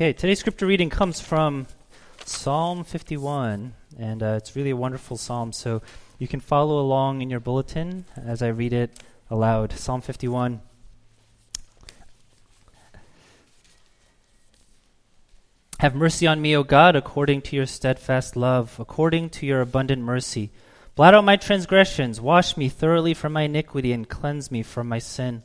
Okay, 0.00 0.14
today's 0.14 0.38
scripture 0.38 0.64
reading 0.64 0.88
comes 0.88 1.20
from 1.20 1.66
Psalm 2.24 2.84
51, 2.84 3.74
and 3.98 4.22
uh, 4.22 4.38
it's 4.38 4.56
really 4.56 4.70
a 4.70 4.76
wonderful 4.76 5.18
psalm. 5.18 5.52
So 5.52 5.82
you 6.18 6.26
can 6.26 6.40
follow 6.40 6.80
along 6.80 7.20
in 7.20 7.28
your 7.28 7.38
bulletin 7.38 8.06
as 8.16 8.40
I 8.40 8.48
read 8.48 8.72
it 8.72 8.98
aloud. 9.28 9.74
Psalm 9.74 10.00
51. 10.00 10.62
Have 15.80 15.94
mercy 15.94 16.26
on 16.26 16.40
me, 16.40 16.56
O 16.56 16.62
God, 16.62 16.96
according 16.96 17.42
to 17.42 17.56
your 17.56 17.66
steadfast 17.66 18.36
love, 18.36 18.76
according 18.80 19.28
to 19.28 19.44
your 19.44 19.60
abundant 19.60 20.00
mercy. 20.00 20.48
Blot 20.94 21.12
out 21.12 21.24
my 21.24 21.36
transgressions, 21.36 22.22
wash 22.22 22.56
me 22.56 22.70
thoroughly 22.70 23.12
from 23.12 23.34
my 23.34 23.42
iniquity, 23.42 23.92
and 23.92 24.08
cleanse 24.08 24.50
me 24.50 24.62
from 24.62 24.88
my 24.88 24.98
sin. 24.98 25.42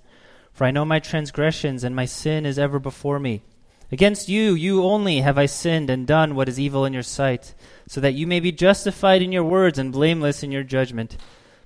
For 0.54 0.64
I 0.64 0.72
know 0.72 0.86
my 0.86 1.00
transgressions, 1.00 1.84
and 1.84 1.94
my 1.94 2.06
sin 2.06 2.46
is 2.46 2.58
ever 2.58 2.80
before 2.80 3.20
me. 3.20 3.42
Against 3.92 4.30
you, 4.30 4.54
you 4.54 4.84
only 4.84 5.22
have 5.22 5.38
I 5.38 5.46
sinned 5.46 5.90
and 5.90 6.08
done 6.08 6.36
what 6.36 6.50
is 6.50 6.60
evil 6.60 6.86
in 6.86 6.94
your 6.94 7.04
sight, 7.04 7.54
so 7.88 8.02
that 8.02 8.16
you 8.16 8.26
may 8.26 8.40
be 8.40 8.52
justified 8.52 9.22
in 9.22 9.32
your 9.32 9.44
words 9.44 9.78
and 9.78 9.92
blameless 9.92 10.42
in 10.42 10.52
your 10.52 10.64
judgment. 10.64 11.18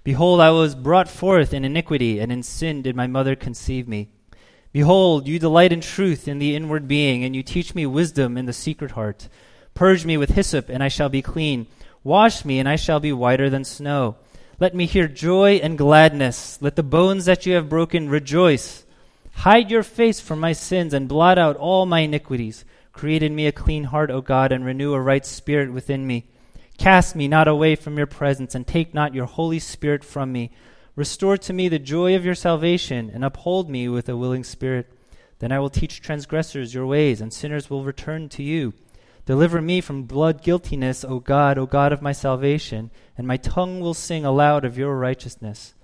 Behold, 0.03 0.41
I 0.41 0.49
was 0.49 0.75
brought 0.75 1.09
forth 1.09 1.53
in 1.53 1.63
iniquity, 1.63 2.19
and 2.19 2.31
in 2.31 2.43
sin 2.43 2.81
did 2.81 2.95
my 2.95 3.07
mother 3.07 3.35
conceive 3.35 3.87
me. 3.87 4.09
Behold, 4.71 5.27
you 5.27 5.39
delight 5.39 5.71
in 5.71 5.81
truth 5.81 6.27
in 6.27 6.39
the 6.39 6.55
inward 6.55 6.87
being, 6.87 7.23
and 7.23 7.35
you 7.35 7.41
teach 7.41 7.73
me 7.73 7.85
wisdom 7.85 8.38
in 8.38 8.45
the 8.45 8.53
secret 8.53 8.91
heart. 8.91 9.29
Purge 9.73 10.05
me 10.05 10.17
with 10.17 10.31
hyssop, 10.31 10.69
and 10.69 10.83
I 10.83 10.89
shall 10.89 11.09
be 11.09 11.21
clean. 11.21 11.67
Wash 12.03 12.43
me, 12.43 12.59
and 12.59 12.67
I 12.67 12.75
shall 12.75 12.99
be 12.99 13.13
whiter 13.13 13.49
than 13.49 13.63
snow. 13.63 14.17
Let 14.59 14.75
me 14.75 14.85
hear 14.85 15.07
joy 15.07 15.55
and 15.63 15.77
gladness. 15.77 16.61
Let 16.61 16.75
the 16.75 16.83
bones 16.83 17.25
that 17.25 17.45
you 17.45 17.53
have 17.53 17.69
broken 17.69 18.09
rejoice. 18.09 18.85
Hide 19.43 19.71
your 19.71 19.84
face 19.84 20.20
from 20.20 20.41
my 20.41 20.52
sins 20.52 20.93
and 20.93 21.07
blot 21.07 21.38
out 21.38 21.55
all 21.55 21.85
my 21.85 22.02
iniquities. 22.02 22.66
Create 22.91 23.23
in 23.23 23.34
me 23.34 23.47
a 23.47 23.53
clean 23.53 23.85
heart, 23.85 24.11
O 24.11 24.20
God, 24.20 24.52
and 24.52 24.66
renew 24.66 24.93
a 24.93 24.99
right 24.99 25.25
spirit 25.25 25.71
within 25.71 26.05
me. 26.05 26.25
Cast 26.77 27.16
me 27.16 27.30
not 27.30 27.47
away 27.47 27.78
from 27.78 27.97
your 27.97 28.05
presence, 28.05 28.53
and 28.53 28.67
take 28.67 28.94
not 28.94 29.13
your 29.13 29.28
Holy 29.28 29.58
Spirit 29.58 30.03
from 30.03 30.33
me. 30.33 30.52
Restore 30.97 31.38
to 31.38 31.53
me 31.53 31.69
the 31.69 31.80
joy 31.80 32.17
of 32.17 32.25
your 32.25 32.36
salvation, 32.36 33.09
and 33.13 33.23
uphold 33.23 33.69
me 33.69 33.88
with 33.88 34.09
a 34.09 34.17
willing 34.17 34.44
spirit. 34.44 34.91
Then 35.39 35.53
I 35.53 35.59
will 35.59 35.69
teach 35.69 36.02
transgressors 36.02 36.73
your 36.73 36.85
ways, 36.85 37.22
and 37.22 37.31
sinners 37.31 37.69
will 37.69 37.85
return 37.85 38.28
to 38.30 38.44
you. 38.44 38.73
Deliver 39.25 39.61
me 39.61 39.80
from 39.80 40.03
blood 40.03 40.44
guiltiness, 40.44 41.06
O 41.06 41.19
God, 41.19 41.58
O 41.58 41.66
God 41.66 41.94
of 41.94 42.02
my 42.02 42.11
salvation, 42.11 42.91
and 43.17 43.25
my 43.25 43.38
tongue 43.38 43.80
will 43.80 43.94
sing 43.94 44.25
aloud 44.25 44.66
of 44.66 44.78
your 44.78 44.97
righteousness. 44.97 45.75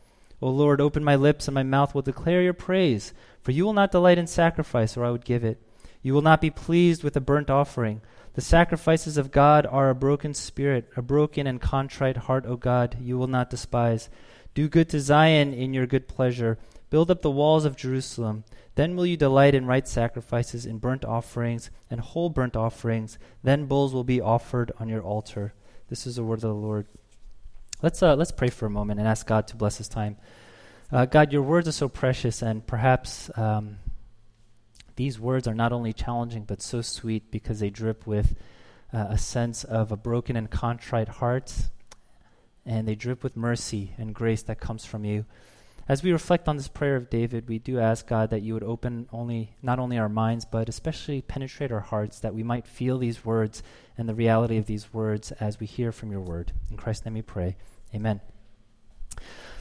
O 0.41 0.49
Lord, 0.49 0.81
open 0.81 1.05
my 1.05 1.16
lips, 1.16 1.47
and 1.47 1.55
my 1.55 1.63
mouth 1.63 1.95
will 1.95 2.01
declare 2.01 2.41
your 2.41 2.53
praise. 2.53 3.13
For 3.45 3.51
you 3.51 3.63
will 3.63 3.73
not 3.73 3.91
delight 3.91 4.17
in 4.17 4.25
sacrifice, 4.25 4.97
or 4.97 5.05
I 5.05 5.11
would 5.11 5.23
give 5.23 5.43
it. 5.43 5.61
You 6.01 6.15
will 6.15 6.23
not 6.23 6.41
be 6.41 6.49
pleased 6.49 7.03
with 7.03 7.15
a 7.15 7.21
burnt 7.21 7.51
offering. 7.51 8.01
The 8.33 8.41
sacrifices 8.41 9.17
of 9.17 9.29
God 9.29 9.67
are 9.67 9.91
a 9.91 9.93
broken 9.93 10.33
spirit, 10.33 10.89
a 10.97 11.03
broken 11.03 11.45
and 11.45 11.61
contrite 11.61 12.17
heart, 12.17 12.47
O 12.47 12.57
God, 12.57 12.97
you 12.99 13.19
will 13.19 13.27
not 13.27 13.51
despise. 13.51 14.09
Do 14.55 14.67
good 14.67 14.89
to 14.89 14.99
Zion 14.99 15.53
in 15.53 15.75
your 15.75 15.85
good 15.85 16.07
pleasure. 16.07 16.57
Build 16.89 17.11
up 17.11 17.21
the 17.21 17.29
walls 17.29 17.66
of 17.66 17.75
Jerusalem. 17.75 18.45
Then 18.73 18.95
will 18.95 19.05
you 19.05 19.16
delight 19.16 19.53
in 19.53 19.67
right 19.67 19.88
sacrifices, 19.88 20.66
in 20.66 20.79
burnt 20.79 21.05
offerings, 21.05 21.69
and 21.88 22.01
whole 22.01 22.31
burnt 22.31 22.55
offerings. 22.55 23.19
Then 23.43 23.67
bulls 23.67 23.93
will 23.93 24.03
be 24.03 24.19
offered 24.19 24.71
on 24.79 24.89
your 24.89 25.03
altar. 25.03 25.53
This 25.89 26.07
is 26.07 26.16
the 26.16 26.23
word 26.23 26.39
of 26.39 26.41
the 26.41 26.53
Lord. 26.55 26.88
Let's, 27.83 28.01
uh, 28.01 28.16
let's 28.16 28.31
pray 28.31 28.49
for 28.49 28.66
a 28.66 28.71
moment 28.71 28.99
and 28.99 29.07
ask 29.07 29.27
God 29.27 29.45
to 29.49 29.55
bless 29.55 29.77
this 29.77 29.88
time. 29.88 30.17
Uh, 30.95 31.03
God, 31.03 31.33
your 31.33 31.41
words 31.41 31.67
are 31.67 31.73
so 31.73 31.89
precious, 31.89 32.41
and 32.41 32.65
perhaps 32.65 33.29
um, 33.38 33.79
these 34.95 35.19
words 35.19 35.45
are 35.45 35.53
not 35.53 35.73
only 35.73 35.91
challenging 35.91 36.45
but 36.45 36.61
so 36.61 36.81
sweet 36.81 37.29
because 37.31 37.59
they 37.59 37.69
drip 37.69 38.07
with 38.07 38.33
uh, 38.93 39.07
a 39.09 39.17
sense 39.17 39.66
of 39.66 39.91
a 39.91 39.97
broken 39.97 40.38
and 40.38 40.49
contrite 40.49 41.09
heart, 41.09 41.53
and 42.66 42.88
they 42.88 42.95
drip 42.95 43.23
with 43.23 43.35
mercy 43.35 43.91
and 43.97 44.16
grace 44.16 44.41
that 44.43 44.61
comes 44.61 44.85
from 44.85 45.03
you. 45.03 45.25
As 45.85 46.01
we 46.01 46.13
reflect 46.13 46.47
on 46.47 46.56
this 46.56 46.69
prayer 46.69 46.95
of 46.95 47.09
David, 47.09 47.50
we 47.50 47.59
do 47.59 47.77
ask 47.77 48.07
God 48.07 48.29
that 48.29 48.41
you 48.41 48.53
would 48.53 48.63
open 48.63 49.09
only 49.12 49.53
not 49.62 49.79
only 49.79 49.97
our 49.97 50.07
minds 50.07 50.45
but 50.45 50.69
especially 50.69 51.22
penetrate 51.22 51.73
our 51.73 51.81
hearts 51.81 52.22
that 52.22 52.33
we 52.33 52.41
might 52.41 52.66
feel 52.66 53.00
these 53.00 53.25
words 53.25 53.63
and 53.97 54.07
the 54.07 54.16
reality 54.16 54.56
of 54.56 54.66
these 54.66 54.94
words 54.94 55.33
as 55.41 55.59
we 55.59 55.66
hear 55.66 55.91
from 55.91 56.09
your 56.09 56.22
word. 56.22 56.53
In 56.72 56.77
Christ's 56.77 57.03
name 57.03 57.16
we 57.16 57.22
pray. 57.22 57.57
Amen. 57.94 58.22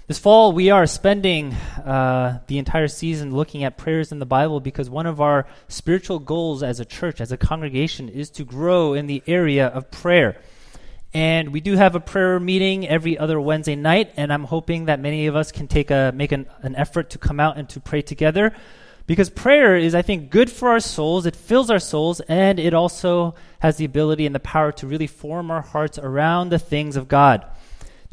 This 0.06 0.18
fall, 0.18 0.52
we 0.52 0.68
are 0.68 0.86
spending 0.86 1.54
uh, 1.54 2.40
the 2.46 2.58
entire 2.58 2.88
season 2.88 3.34
looking 3.34 3.64
at 3.64 3.78
prayers 3.78 4.12
in 4.12 4.18
the 4.18 4.26
Bible 4.26 4.60
because 4.60 4.90
one 4.90 5.06
of 5.06 5.18
our 5.18 5.46
spiritual 5.68 6.18
goals 6.18 6.62
as 6.62 6.78
a 6.78 6.84
church, 6.84 7.22
as 7.22 7.32
a 7.32 7.38
congregation, 7.38 8.10
is 8.10 8.28
to 8.32 8.44
grow 8.44 8.92
in 8.92 9.06
the 9.06 9.22
area 9.26 9.66
of 9.66 9.90
prayer. 9.90 10.36
And 11.14 11.54
we 11.54 11.62
do 11.62 11.76
have 11.76 11.94
a 11.94 12.00
prayer 12.00 12.38
meeting 12.38 12.86
every 12.86 13.16
other 13.16 13.40
Wednesday 13.40 13.76
night, 13.76 14.12
and 14.18 14.30
I'm 14.30 14.44
hoping 14.44 14.84
that 14.86 15.00
many 15.00 15.26
of 15.26 15.36
us 15.36 15.50
can 15.50 15.68
take 15.68 15.90
a 15.90 16.12
make 16.14 16.32
an, 16.32 16.48
an 16.60 16.76
effort 16.76 17.08
to 17.10 17.18
come 17.18 17.40
out 17.40 17.56
and 17.56 17.66
to 17.70 17.80
pray 17.80 18.02
together. 18.02 18.54
Because 19.06 19.30
prayer 19.30 19.74
is, 19.74 19.94
I 19.94 20.02
think, 20.02 20.28
good 20.28 20.50
for 20.50 20.68
our 20.68 20.80
souls. 20.80 21.24
It 21.24 21.34
fills 21.34 21.70
our 21.70 21.78
souls, 21.78 22.20
and 22.20 22.60
it 22.60 22.74
also 22.74 23.36
has 23.60 23.78
the 23.78 23.86
ability 23.86 24.26
and 24.26 24.34
the 24.34 24.40
power 24.40 24.70
to 24.72 24.86
really 24.86 25.06
form 25.06 25.50
our 25.50 25.62
hearts 25.62 25.98
around 25.98 26.50
the 26.50 26.58
things 26.58 26.96
of 26.96 27.08
God. 27.08 27.46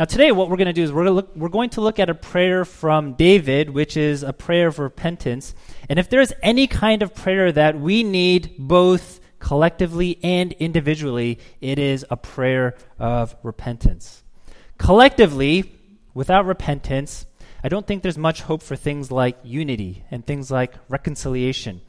Now, 0.01 0.05
today, 0.05 0.31
what 0.31 0.49
we're 0.49 0.57
going 0.57 0.65
to 0.65 0.73
do 0.73 0.81
is 0.81 0.91
we're, 0.91 1.11
look, 1.11 1.29
we're 1.35 1.47
going 1.47 1.69
to 1.69 1.81
look 1.81 1.99
at 1.99 2.09
a 2.09 2.15
prayer 2.15 2.65
from 2.65 3.13
David, 3.13 3.69
which 3.69 3.95
is 3.95 4.23
a 4.23 4.33
prayer 4.33 4.65
of 4.65 4.79
repentance. 4.79 5.53
And 5.89 5.99
if 5.99 6.09
there's 6.09 6.33
any 6.41 6.65
kind 6.65 7.03
of 7.03 7.13
prayer 7.13 7.51
that 7.51 7.79
we 7.79 8.01
need 8.01 8.55
both 8.57 9.19
collectively 9.37 10.17
and 10.23 10.53
individually, 10.53 11.37
it 11.61 11.77
is 11.77 12.03
a 12.09 12.17
prayer 12.17 12.75
of 12.97 13.35
repentance. 13.43 14.23
Collectively, 14.79 15.71
without 16.15 16.47
repentance, 16.47 17.27
I 17.63 17.69
don't 17.69 17.85
think 17.85 18.01
there's 18.01 18.17
much 18.17 18.41
hope 18.41 18.63
for 18.63 18.75
things 18.75 19.11
like 19.11 19.37
unity 19.43 20.03
and 20.09 20.25
things 20.25 20.49
like 20.49 20.73
reconciliation. 20.89 21.79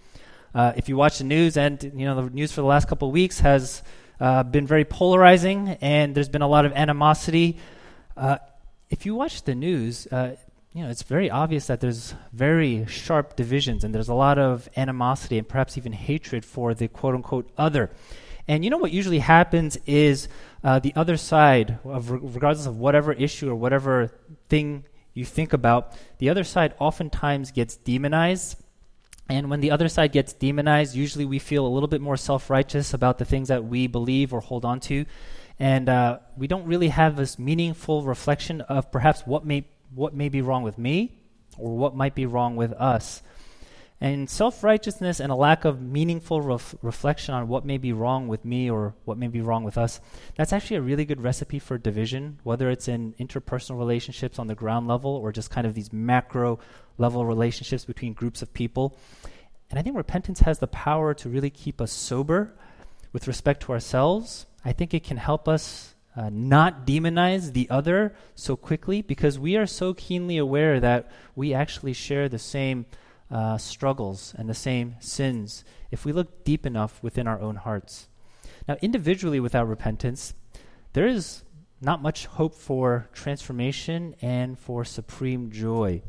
Uh, 0.54 0.74
if 0.76 0.86
you 0.86 0.98
watch 0.98 1.16
the 1.16 1.24
news, 1.24 1.56
and 1.56 1.82
you 1.82 2.04
know 2.04 2.26
the 2.26 2.28
news 2.28 2.52
for 2.52 2.60
the 2.60 2.66
last 2.66 2.88
couple 2.88 3.08
of 3.08 3.14
weeks 3.14 3.40
has 3.40 3.82
uh, 4.20 4.42
been 4.42 4.66
very 4.66 4.84
polarizing, 4.84 5.78
and 5.80 6.14
there's 6.14 6.28
been 6.28 6.42
a 6.42 6.46
lot 6.46 6.66
of 6.66 6.74
animosity 6.74 7.56
uh, 8.16 8.38
if 8.90 9.06
you 9.06 9.14
watch 9.14 9.42
the 9.44 9.54
news, 9.54 10.06
uh, 10.10 10.36
you 10.72 10.82
know 10.82 10.90
it's 10.90 11.02
very 11.02 11.30
obvious 11.30 11.66
that 11.66 11.80
there's 11.80 12.14
very 12.32 12.86
sharp 12.86 13.36
divisions 13.36 13.84
and 13.84 13.94
there's 13.94 14.08
a 14.08 14.14
lot 14.14 14.38
of 14.38 14.68
animosity 14.76 15.38
and 15.38 15.48
perhaps 15.48 15.76
even 15.76 15.92
hatred 15.92 16.44
for 16.44 16.74
the 16.74 16.88
quote 16.88 17.14
unquote 17.14 17.50
other. 17.56 17.90
And 18.48 18.64
you 18.64 18.70
know 18.70 18.78
what 18.78 18.92
usually 18.92 19.20
happens 19.20 19.78
is 19.86 20.28
uh, 20.64 20.78
the 20.78 20.92
other 20.96 21.16
side, 21.16 21.78
of 21.84 22.10
regardless 22.10 22.66
of 22.66 22.78
whatever 22.78 23.12
issue 23.12 23.50
or 23.50 23.54
whatever 23.54 24.12
thing 24.48 24.84
you 25.14 25.24
think 25.24 25.52
about, 25.52 25.94
the 26.18 26.30
other 26.30 26.44
side 26.44 26.74
oftentimes 26.78 27.52
gets 27.52 27.76
demonized. 27.76 28.56
And 29.28 29.48
when 29.48 29.60
the 29.60 29.70
other 29.70 29.88
side 29.88 30.12
gets 30.12 30.32
demonized, 30.32 30.94
usually 30.94 31.24
we 31.24 31.38
feel 31.38 31.66
a 31.66 31.68
little 31.68 31.88
bit 31.88 32.00
more 32.00 32.16
self 32.16 32.50
righteous 32.50 32.92
about 32.92 33.18
the 33.18 33.24
things 33.24 33.48
that 33.48 33.64
we 33.64 33.86
believe 33.86 34.34
or 34.34 34.40
hold 34.40 34.64
on 34.64 34.80
to 34.80 35.06
and 35.62 35.88
uh, 35.88 36.18
we 36.36 36.48
don't 36.48 36.66
really 36.66 36.88
have 36.88 37.14
this 37.14 37.38
meaningful 37.38 38.02
reflection 38.02 38.62
of 38.62 38.90
perhaps 38.90 39.20
what 39.24 39.46
may 39.46 39.64
what 39.94 40.12
may 40.12 40.28
be 40.28 40.42
wrong 40.42 40.64
with 40.64 40.76
me 40.76 41.20
or 41.56 41.76
what 41.76 41.94
might 41.94 42.16
be 42.16 42.26
wrong 42.26 42.56
with 42.56 42.72
us. 42.72 43.22
And 44.00 44.28
self 44.28 44.64
righteousness 44.64 45.20
and 45.20 45.30
a 45.30 45.36
lack 45.36 45.64
of 45.64 45.80
meaningful 45.80 46.40
ref- 46.40 46.74
reflection 46.82 47.32
on 47.32 47.46
what 47.46 47.64
may 47.64 47.78
be 47.78 47.92
wrong 47.92 48.26
with 48.26 48.44
me 48.44 48.68
or 48.68 48.94
what 49.04 49.18
may 49.18 49.28
be 49.28 49.40
wrong 49.40 49.62
with 49.62 49.78
us, 49.78 50.00
that's 50.34 50.52
actually 50.52 50.78
a 50.78 50.82
really 50.82 51.04
good 51.04 51.22
recipe 51.22 51.60
for 51.60 51.78
division, 51.78 52.40
whether 52.42 52.68
it's 52.68 52.88
in 52.88 53.14
interpersonal 53.20 53.78
relationships 53.78 54.40
on 54.40 54.48
the 54.48 54.56
ground 54.56 54.88
level 54.88 55.12
or 55.12 55.30
just 55.30 55.52
kind 55.52 55.64
of 55.64 55.74
these 55.74 55.92
macro 55.92 56.58
level 56.98 57.24
relationships 57.24 57.84
between 57.84 58.14
groups 58.14 58.42
of 58.42 58.52
people. 58.52 58.98
And 59.70 59.78
I 59.78 59.82
think 59.82 59.96
repentance 59.96 60.40
has 60.40 60.58
the 60.58 60.66
power 60.66 61.14
to 61.14 61.28
really 61.28 61.50
keep 61.50 61.80
us 61.80 61.92
sober 61.92 62.52
with 63.12 63.28
respect 63.28 63.62
to 63.62 63.72
ourselves 63.72 64.46
I 64.64 64.72
think 64.72 64.94
it 64.94 65.04
can 65.04 65.16
help 65.16 65.48
us 65.48 65.94
uh, 66.16 66.30
not 66.30 66.86
demonize 66.86 67.52
the 67.52 67.68
other 67.70 68.14
so 68.34 68.54
quickly 68.54 69.02
because 69.02 69.38
we 69.38 69.56
are 69.56 69.66
so 69.66 69.94
keenly 69.94 70.36
aware 70.36 70.78
that 70.78 71.10
we 71.34 71.54
actually 71.54 71.94
share 71.94 72.28
the 72.28 72.38
same 72.38 72.86
uh, 73.30 73.56
struggles 73.56 74.34
and 74.36 74.48
the 74.48 74.54
same 74.54 74.96
sins 75.00 75.64
if 75.90 76.04
we 76.04 76.12
look 76.12 76.44
deep 76.44 76.66
enough 76.66 77.02
within 77.02 77.26
our 77.26 77.40
own 77.40 77.56
hearts. 77.56 78.08
Now, 78.68 78.76
individually, 78.82 79.40
without 79.40 79.68
repentance, 79.68 80.34
there 80.92 81.06
is 81.06 81.42
not 81.80 82.02
much 82.02 82.26
hope 82.26 82.54
for 82.54 83.08
transformation 83.12 84.14
and 84.22 84.58
for 84.58 84.84
supreme 84.84 85.50
joy. 85.50 86.02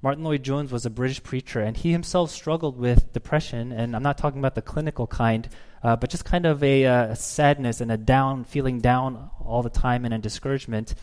Martyn 0.00 0.22
Lloyd-Jones 0.22 0.70
was 0.70 0.86
a 0.86 0.90
British 0.90 1.20
preacher, 1.22 1.60
and 1.60 1.76
he 1.76 1.90
himself 1.90 2.30
struggled 2.30 2.78
with 2.78 3.12
depression, 3.12 3.72
and 3.72 3.96
I'm 3.96 4.02
not 4.02 4.16
talking 4.16 4.38
about 4.38 4.54
the 4.54 4.62
clinical 4.62 5.08
kind, 5.08 5.48
uh, 5.82 5.96
but 5.96 6.08
just 6.08 6.24
kind 6.24 6.46
of 6.46 6.62
a, 6.62 6.86
uh, 6.86 7.06
a, 7.06 7.16
sadness 7.16 7.80
and 7.80 7.90
a 7.90 7.96
down, 7.96 8.44
feeling 8.44 8.80
down 8.80 9.30
all 9.44 9.64
the 9.64 9.70
time 9.70 10.04
and 10.04 10.14
a 10.14 10.18
discouragement. 10.18 10.94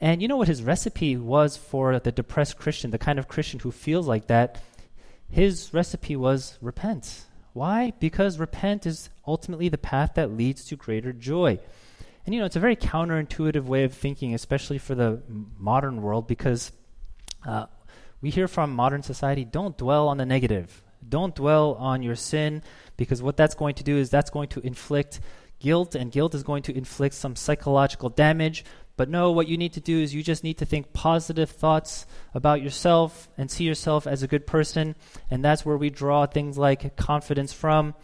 And 0.00 0.20
you 0.20 0.26
know 0.26 0.36
what 0.36 0.48
his 0.48 0.64
recipe 0.64 1.16
was 1.16 1.56
for 1.56 2.00
the 2.00 2.10
depressed 2.10 2.58
Christian, 2.58 2.90
the 2.90 2.98
kind 2.98 3.20
of 3.20 3.28
Christian 3.28 3.60
who 3.60 3.70
feels 3.70 4.08
like 4.08 4.26
that? 4.26 4.60
His 5.30 5.72
recipe 5.72 6.16
was 6.16 6.58
repent. 6.60 7.26
Why? 7.52 7.92
Because 8.00 8.40
repent 8.40 8.84
is 8.84 9.10
ultimately 9.28 9.68
the 9.68 9.78
path 9.78 10.14
that 10.14 10.32
leads 10.32 10.64
to 10.66 10.76
greater 10.76 11.12
joy. 11.12 11.60
And 12.26 12.34
you 12.34 12.40
know, 12.40 12.46
it's 12.46 12.56
a 12.56 12.60
very 12.60 12.74
counterintuitive 12.74 13.64
way 13.64 13.84
of 13.84 13.94
thinking, 13.94 14.34
especially 14.34 14.78
for 14.78 14.96
the 14.96 15.22
modern 15.56 16.02
world, 16.02 16.26
because 16.26 16.72
uh, 17.46 17.66
we 18.20 18.30
hear 18.30 18.48
from 18.48 18.72
modern 18.72 19.02
society 19.02 19.44
don't 19.44 19.76
dwell 19.76 20.08
on 20.08 20.16
the 20.16 20.26
negative, 20.26 20.82
don't 21.06 21.34
dwell 21.34 21.74
on 21.74 22.02
your 22.02 22.16
sin, 22.16 22.62
because 22.96 23.22
what 23.22 23.36
that's 23.36 23.54
going 23.54 23.74
to 23.74 23.84
do 23.84 23.96
is 23.96 24.10
that's 24.10 24.30
going 24.30 24.48
to 24.48 24.60
inflict 24.60 25.20
guilt, 25.58 25.94
and 25.94 26.12
guilt 26.12 26.34
is 26.34 26.42
going 26.42 26.62
to 26.62 26.76
inflict 26.76 27.14
some 27.14 27.36
psychological 27.36 28.08
damage. 28.08 28.64
But 28.96 29.08
no, 29.08 29.32
what 29.32 29.48
you 29.48 29.56
need 29.56 29.72
to 29.72 29.80
do 29.80 29.98
is 30.00 30.14
you 30.14 30.22
just 30.22 30.44
need 30.44 30.58
to 30.58 30.64
think 30.64 30.92
positive 30.92 31.50
thoughts 31.50 32.06
about 32.32 32.62
yourself 32.62 33.28
and 33.36 33.50
see 33.50 33.64
yourself 33.64 34.06
as 34.06 34.22
a 34.22 34.28
good 34.28 34.46
person. 34.46 34.94
And 35.30 35.44
that's 35.44 35.66
where 35.66 35.76
we 35.76 35.90
draw 35.90 36.26
things 36.26 36.56
like 36.56 36.96
confidence 36.96 37.52
from. 37.52 37.94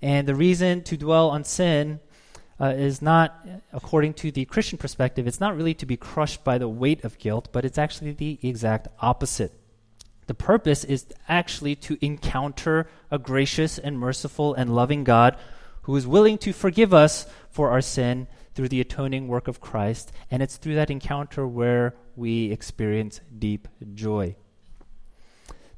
And 0.00 0.26
the 0.26 0.34
reason 0.34 0.82
to 0.84 0.96
dwell 0.96 1.30
on 1.30 1.44
sin 1.44 2.00
uh, 2.62 2.66
is 2.66 3.02
not, 3.02 3.44
according 3.72 4.14
to 4.14 4.30
the 4.30 4.44
Christian 4.44 4.78
perspective, 4.78 5.26
it's 5.26 5.40
not 5.40 5.56
really 5.56 5.74
to 5.74 5.84
be 5.84 5.96
crushed 5.96 6.44
by 6.44 6.58
the 6.58 6.68
weight 6.68 7.02
of 7.04 7.18
guilt, 7.18 7.48
but 7.50 7.64
it's 7.64 7.76
actually 7.76 8.12
the 8.12 8.38
exact 8.40 8.86
opposite. 9.00 9.52
The 10.28 10.34
purpose 10.34 10.84
is 10.84 11.06
actually 11.28 11.74
to 11.76 11.98
encounter 12.00 12.88
a 13.10 13.18
gracious 13.18 13.78
and 13.78 13.98
merciful 13.98 14.54
and 14.54 14.76
loving 14.76 15.02
God 15.02 15.36
who 15.82 15.96
is 15.96 16.06
willing 16.06 16.38
to 16.38 16.52
forgive 16.52 16.94
us 16.94 17.26
for 17.50 17.70
our 17.70 17.80
sin 17.80 18.28
through 18.54 18.68
the 18.68 18.80
atoning 18.80 19.26
work 19.26 19.48
of 19.48 19.60
Christ. 19.60 20.12
And 20.30 20.40
it's 20.40 20.56
through 20.56 20.76
that 20.76 20.90
encounter 20.90 21.44
where 21.48 21.96
we 22.14 22.52
experience 22.52 23.20
deep 23.36 23.66
joy. 23.94 24.36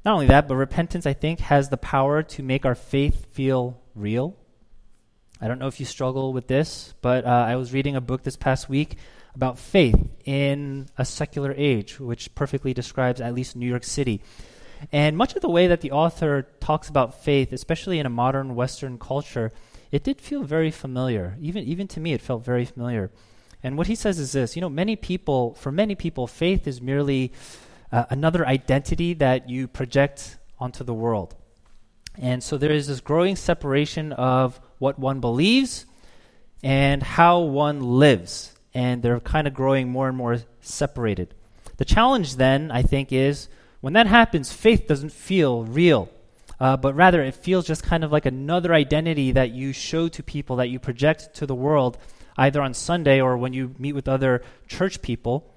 Not 0.05 0.13
only 0.13 0.27
that, 0.27 0.47
but 0.47 0.55
repentance, 0.55 1.07
I 1.07 1.13
think, 1.13 1.39
has 1.39 1.69
the 1.69 1.77
power 1.77 2.21
to 2.21 2.43
make 2.43 2.63
our 2.63 2.75
faith 2.75 3.25
feel 3.33 3.81
real. 3.95 4.37
I 5.41 5.47
don't 5.47 5.59
know 5.59 5.67
if 5.67 5.79
you 5.79 5.85
struggle 5.85 6.31
with 6.31 6.47
this, 6.47 6.93
but 7.01 7.25
uh, 7.25 7.29
I 7.29 7.57
was 7.57 7.73
reading 7.73 7.95
a 7.95 8.01
book 8.01 8.23
this 8.23 8.37
past 8.37 8.69
week 8.69 8.97
about 9.35 9.59
faith 9.59 10.07
in 10.23 10.87
a 10.97 11.03
secular 11.03 11.53
age, 11.57 11.99
which 11.99 12.33
perfectly 12.35 12.73
describes 12.73 13.19
at 13.19 13.33
least 13.33 13.55
New 13.55 13.67
York 13.67 13.83
City. 13.83 14.21
And 14.93 15.17
much 15.17 15.35
of 15.35 15.41
the 15.41 15.49
way 15.49 15.67
that 15.67 15.81
the 15.81 15.91
author 15.91 16.47
talks 16.61 16.87
about 16.87 17.23
faith, 17.23 17.51
especially 17.51 17.99
in 17.99 18.05
a 18.05 18.09
modern 18.09 18.55
Western 18.55 18.97
culture, 18.97 19.51
it 19.91 20.03
did 20.03 20.21
feel 20.21 20.43
very 20.43 20.71
familiar. 20.71 21.37
Even, 21.41 21.63
even 21.65 21.87
to 21.89 21.99
me, 21.99 22.13
it 22.13 22.21
felt 22.21 22.45
very 22.45 22.63
familiar. 22.63 23.11
And 23.61 23.77
what 23.77 23.87
he 23.87 23.95
says 23.95 24.19
is 24.19 24.31
this 24.31 24.55
you 24.55 24.61
know, 24.61 24.69
many 24.69 24.95
people, 24.95 25.53
for 25.55 25.71
many 25.71 25.95
people, 25.95 26.27
faith 26.27 26.65
is 26.65 26.81
merely 26.81 27.33
uh, 27.91 28.05
another 28.09 28.47
identity 28.47 29.13
that 29.15 29.49
you 29.49 29.67
project 29.67 30.37
onto 30.59 30.83
the 30.83 30.93
world. 30.93 31.35
And 32.17 32.41
so 32.41 32.57
there 32.57 32.71
is 32.71 32.87
this 32.87 33.01
growing 33.01 33.35
separation 33.35 34.13
of 34.13 34.59
what 34.79 34.99
one 34.99 35.19
believes 35.19 35.85
and 36.63 37.01
how 37.03 37.39
one 37.39 37.81
lives 37.81 38.55
and 38.75 39.01
they're 39.01 39.21
kind 39.21 39.47
of 39.47 39.53
growing 39.53 39.89
more 39.89 40.09
and 40.09 40.17
more 40.17 40.37
separated. 40.59 41.33
The 41.77 41.85
challenge 41.85 42.35
then, 42.35 42.69
I 42.71 42.83
think, 42.83 43.11
is 43.11 43.47
when 43.79 43.93
that 43.93 44.05
happens, 44.05 44.51
faith 44.51 44.85
doesn't 44.87 45.11
feel 45.11 45.63
real, 45.63 46.09
uh, 46.59 46.75
but 46.77 46.93
rather 46.93 47.23
it 47.23 47.35
feels 47.35 47.65
just 47.65 47.83
kind 47.83 48.03
of 48.03 48.11
like 48.11 48.25
another 48.25 48.73
identity 48.73 49.31
that 49.31 49.51
you 49.51 49.71
show 49.71 50.09
to 50.09 50.21
people, 50.21 50.57
that 50.57 50.69
you 50.69 50.79
project 50.79 51.33
to 51.35 51.45
the 51.45 51.55
world, 51.55 51.97
either 52.37 52.61
on 52.61 52.73
Sunday 52.73 53.21
or 53.21 53.37
when 53.37 53.53
you 53.53 53.73
meet 53.79 53.93
with 53.93 54.09
other 54.09 54.43
church 54.67 55.01
people. 55.01 55.53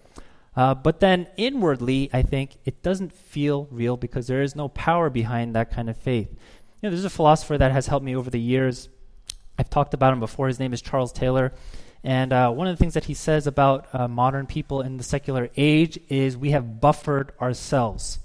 Uh, 0.56 0.74
but 0.74 1.00
then 1.00 1.26
inwardly, 1.36 2.10
I 2.12 2.22
think 2.22 2.56
it 2.64 2.82
doesn't 2.82 3.12
feel 3.12 3.66
real 3.70 3.96
because 3.96 4.28
there 4.28 4.42
is 4.42 4.54
no 4.54 4.68
power 4.68 5.10
behind 5.10 5.54
that 5.54 5.72
kind 5.72 5.90
of 5.90 5.96
faith. 5.96 6.28
You 6.30 6.36
know, 6.82 6.90
there's 6.90 7.04
a 7.04 7.10
philosopher 7.10 7.58
that 7.58 7.72
has 7.72 7.88
helped 7.88 8.04
me 8.04 8.14
over 8.14 8.30
the 8.30 8.40
years. 8.40 8.88
I've 9.58 9.70
talked 9.70 9.92
about 9.94 10.12
him 10.12 10.20
before. 10.20 10.46
His 10.46 10.60
name 10.60 10.72
is 10.72 10.80
Charles 10.80 11.12
Taylor. 11.12 11.52
And 12.04 12.32
uh, 12.32 12.50
one 12.50 12.68
of 12.68 12.76
the 12.76 12.80
things 12.80 12.94
that 12.94 13.06
he 13.06 13.14
says 13.14 13.46
about 13.46 13.88
uh, 13.92 14.06
modern 14.06 14.46
people 14.46 14.82
in 14.82 14.96
the 14.96 15.02
secular 15.02 15.50
age 15.56 15.98
is 16.08 16.36
we 16.36 16.52
have 16.52 16.80
buffered 16.80 17.32
ourselves. 17.40 18.20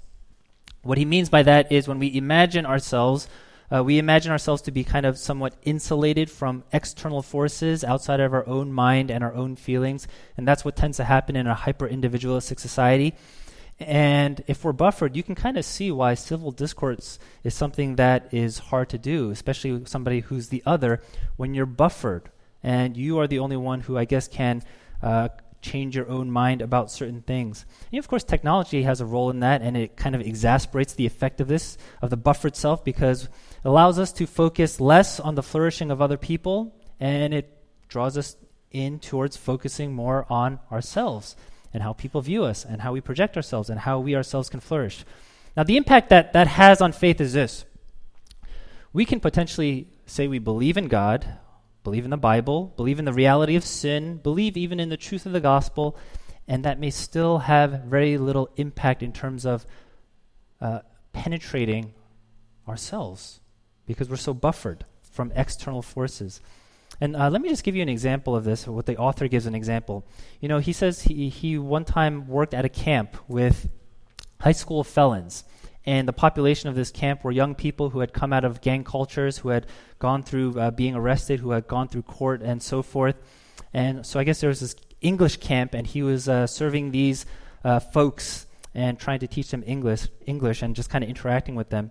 What 0.82 0.98
he 0.98 1.04
means 1.04 1.28
by 1.28 1.42
that 1.42 1.72
is 1.72 1.88
when 1.88 1.98
we 1.98 2.14
imagine 2.16 2.66
ourselves, 2.66 3.26
uh, 3.74 3.82
we 3.82 3.98
imagine 3.98 4.30
ourselves 4.30 4.62
to 4.62 4.70
be 4.70 4.84
kind 4.84 5.06
of 5.06 5.18
somewhat 5.18 5.54
insulated 5.64 6.30
from 6.30 6.62
external 6.72 7.22
forces 7.22 7.82
outside 7.82 8.20
of 8.20 8.32
our 8.32 8.46
own 8.46 8.72
mind 8.72 9.10
and 9.10 9.24
our 9.24 9.34
own 9.34 9.56
feelings. 9.56 10.06
And 10.36 10.46
that's 10.46 10.64
what 10.64 10.76
tends 10.76 10.98
to 10.98 11.04
happen 11.04 11.34
in 11.34 11.46
a 11.46 11.54
hyper 11.54 11.86
individualistic 11.86 12.60
society. 12.60 13.14
And 13.80 14.42
if 14.46 14.64
we're 14.64 14.72
buffered, 14.72 15.16
you 15.16 15.22
can 15.22 15.34
kind 15.34 15.56
of 15.56 15.64
see 15.64 15.90
why 15.90 16.14
civil 16.14 16.52
discourse 16.52 17.18
is 17.42 17.54
something 17.54 17.96
that 17.96 18.32
is 18.32 18.58
hard 18.58 18.88
to 18.90 18.98
do, 18.98 19.30
especially 19.30 19.72
with 19.72 19.88
somebody 19.88 20.20
who's 20.20 20.48
the 20.48 20.62
other, 20.64 21.02
when 21.36 21.54
you're 21.54 21.66
buffered 21.66 22.30
and 22.62 22.96
you 22.96 23.18
are 23.18 23.26
the 23.26 23.40
only 23.40 23.56
one 23.56 23.80
who, 23.80 23.98
I 23.98 24.04
guess, 24.04 24.28
can 24.28 24.62
uh, 25.02 25.28
change 25.60 25.96
your 25.96 26.08
own 26.08 26.30
mind 26.30 26.62
about 26.62 26.90
certain 26.90 27.22
things. 27.22 27.66
And 27.90 27.98
of 27.98 28.06
course, 28.08 28.24
technology 28.24 28.82
has 28.84 29.00
a 29.00 29.06
role 29.06 29.28
in 29.30 29.40
that, 29.40 29.60
and 29.60 29.76
it 29.76 29.96
kind 29.96 30.14
of 30.14 30.20
exasperates 30.20 30.94
the 30.94 31.06
effect 31.06 31.40
of 31.40 31.48
this, 31.48 31.76
of 32.00 32.10
the 32.10 32.16
buffer 32.16 32.48
itself, 32.48 32.84
because 32.84 33.24
it 33.24 33.30
allows 33.64 33.98
us 33.98 34.12
to 34.12 34.26
focus 34.26 34.80
less 34.80 35.18
on 35.18 35.34
the 35.34 35.42
flourishing 35.42 35.90
of 35.90 36.00
other 36.00 36.16
people, 36.16 36.74
and 37.00 37.34
it 37.34 37.50
draws 37.88 38.16
us 38.16 38.36
in 38.70 38.98
towards 38.98 39.36
focusing 39.36 39.92
more 39.92 40.26
on 40.30 40.58
ourselves 40.70 41.36
and 41.74 41.82
how 41.82 41.92
people 41.92 42.22
view 42.22 42.44
us 42.44 42.64
and 42.64 42.80
how 42.80 42.92
we 42.92 43.00
project 43.00 43.36
ourselves 43.36 43.68
and 43.68 43.80
how 43.80 43.98
we 43.98 44.14
ourselves 44.14 44.48
can 44.48 44.60
flourish. 44.60 45.04
Now, 45.56 45.64
the 45.64 45.76
impact 45.76 46.08
that 46.08 46.32
that 46.32 46.46
has 46.46 46.80
on 46.80 46.92
faith 46.92 47.20
is 47.20 47.32
this. 47.32 47.64
We 48.92 49.04
can 49.04 49.20
potentially 49.20 49.88
say 50.06 50.28
we 50.28 50.38
believe 50.38 50.76
in 50.76 50.86
God, 50.86 51.26
believe 51.82 52.04
in 52.04 52.10
the 52.10 52.16
Bible, 52.16 52.72
believe 52.76 53.00
in 53.00 53.04
the 53.04 53.12
reality 53.12 53.56
of 53.56 53.64
sin, 53.64 54.18
believe 54.18 54.56
even 54.56 54.78
in 54.78 54.88
the 54.88 54.96
truth 54.96 55.26
of 55.26 55.32
the 55.32 55.40
gospel, 55.40 55.96
and 56.46 56.64
that 56.64 56.78
may 56.78 56.90
still 56.90 57.38
have 57.38 57.82
very 57.84 58.18
little 58.18 58.48
impact 58.56 59.02
in 59.02 59.12
terms 59.12 59.44
of 59.44 59.66
uh, 60.60 60.80
penetrating 61.12 61.92
ourselves 62.68 63.40
because 63.86 64.08
we're 64.08 64.16
so 64.16 64.34
buffered 64.34 64.84
from 65.02 65.32
external 65.34 65.82
forces. 65.82 66.40
And 67.00 67.16
uh, 67.16 67.28
let 67.28 67.42
me 67.42 67.48
just 67.48 67.64
give 67.64 67.74
you 67.74 67.82
an 67.82 67.88
example 67.88 68.36
of 68.36 68.44
this, 68.44 68.66
what 68.66 68.86
the 68.86 68.96
author 68.96 69.28
gives 69.28 69.46
an 69.46 69.54
example. 69.54 70.06
You 70.40 70.48
know, 70.48 70.58
he 70.58 70.72
says 70.72 71.02
he, 71.02 71.28
he 71.28 71.58
one 71.58 71.84
time 71.84 72.28
worked 72.28 72.54
at 72.54 72.64
a 72.64 72.68
camp 72.68 73.16
with 73.28 73.68
high 74.40 74.52
school 74.52 74.84
felons. 74.84 75.44
And 75.86 76.08
the 76.08 76.12
population 76.12 76.68
of 76.68 76.74
this 76.74 76.90
camp 76.90 77.24
were 77.24 77.30
young 77.30 77.54
people 77.54 77.90
who 77.90 78.00
had 78.00 78.12
come 78.12 78.32
out 78.32 78.44
of 78.44 78.62
gang 78.62 78.84
cultures, 78.84 79.38
who 79.38 79.50
had 79.50 79.66
gone 79.98 80.22
through 80.22 80.58
uh, 80.58 80.70
being 80.70 80.94
arrested, 80.94 81.40
who 81.40 81.50
had 81.50 81.68
gone 81.68 81.88
through 81.88 82.02
court, 82.02 82.40
and 82.42 82.62
so 82.62 82.82
forth. 82.82 83.16
And 83.74 84.06
so 84.06 84.18
I 84.18 84.24
guess 84.24 84.40
there 84.40 84.48
was 84.48 84.60
this 84.60 84.76
English 85.02 85.38
camp, 85.38 85.74
and 85.74 85.86
he 85.86 86.02
was 86.02 86.28
uh, 86.28 86.46
serving 86.46 86.90
these 86.90 87.26
uh, 87.64 87.80
folks 87.80 88.46
and 88.74 88.98
trying 88.98 89.18
to 89.20 89.26
teach 89.26 89.50
them 89.50 89.62
English, 89.66 90.08
English, 90.26 90.62
and 90.62 90.74
just 90.74 90.88
kind 90.88 91.04
of 91.04 91.10
interacting 91.10 91.54
with 91.54 91.68
them. 91.68 91.90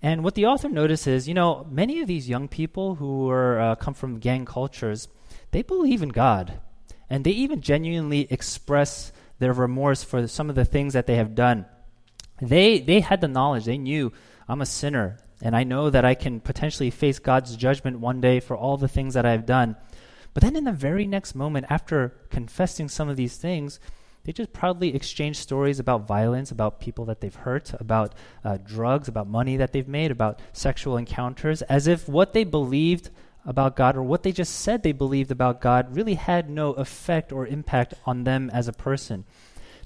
And 0.00 0.22
what 0.22 0.34
the 0.34 0.46
author 0.46 0.68
notices, 0.68 1.26
you 1.26 1.34
know, 1.34 1.66
many 1.70 2.00
of 2.00 2.06
these 2.06 2.28
young 2.28 2.46
people 2.48 2.96
who 2.96 3.28
are 3.30 3.60
uh, 3.60 3.74
come 3.74 3.94
from 3.94 4.20
gang 4.20 4.44
cultures, 4.44 5.08
they 5.50 5.62
believe 5.62 6.02
in 6.02 6.10
God, 6.10 6.60
and 7.10 7.24
they 7.24 7.32
even 7.32 7.60
genuinely 7.60 8.26
express 8.30 9.12
their 9.38 9.52
remorse 9.52 10.04
for 10.04 10.26
some 10.28 10.48
of 10.48 10.56
the 10.56 10.64
things 10.64 10.92
that 10.92 11.06
they 11.06 11.16
have 11.16 11.34
done. 11.34 11.66
They, 12.40 12.78
they 12.78 13.00
had 13.00 13.20
the 13.20 13.28
knowledge, 13.28 13.64
they 13.64 13.78
knew 13.78 14.12
I'm 14.48 14.60
a 14.60 14.66
sinner, 14.66 15.18
and 15.42 15.56
I 15.56 15.64
know 15.64 15.90
that 15.90 16.04
I 16.04 16.14
can 16.14 16.40
potentially 16.40 16.90
face 16.90 17.18
God's 17.18 17.56
judgment 17.56 17.98
one 17.98 18.20
day 18.20 18.38
for 18.40 18.56
all 18.56 18.76
the 18.76 18.88
things 18.88 19.14
that 19.14 19.26
I've 19.26 19.46
done. 19.46 19.76
But 20.32 20.42
then 20.42 20.54
in 20.54 20.64
the 20.64 20.72
very 20.72 21.06
next 21.06 21.34
moment, 21.34 21.66
after 21.68 22.14
confessing 22.30 22.88
some 22.88 23.08
of 23.08 23.16
these 23.16 23.36
things, 23.36 23.80
they 24.28 24.32
just 24.32 24.52
proudly 24.52 24.94
exchange 24.94 25.38
stories 25.38 25.80
about 25.80 26.06
violence, 26.06 26.50
about 26.50 26.80
people 26.80 27.06
that 27.06 27.22
they've 27.22 27.34
hurt, 27.34 27.72
about 27.80 28.14
uh, 28.44 28.58
drugs, 28.58 29.08
about 29.08 29.26
money 29.26 29.56
that 29.56 29.72
they've 29.72 29.88
made, 29.88 30.10
about 30.10 30.38
sexual 30.52 30.98
encounters, 30.98 31.62
as 31.62 31.86
if 31.86 32.06
what 32.06 32.34
they 32.34 32.44
believed 32.44 33.08
about 33.46 33.74
God 33.74 33.96
or 33.96 34.02
what 34.02 34.24
they 34.24 34.32
just 34.32 34.54
said 34.56 34.82
they 34.82 34.92
believed 34.92 35.30
about 35.30 35.62
God 35.62 35.96
really 35.96 36.12
had 36.12 36.50
no 36.50 36.74
effect 36.74 37.32
or 37.32 37.46
impact 37.46 37.94
on 38.04 38.24
them 38.24 38.50
as 38.52 38.68
a 38.68 38.72
person. 38.74 39.24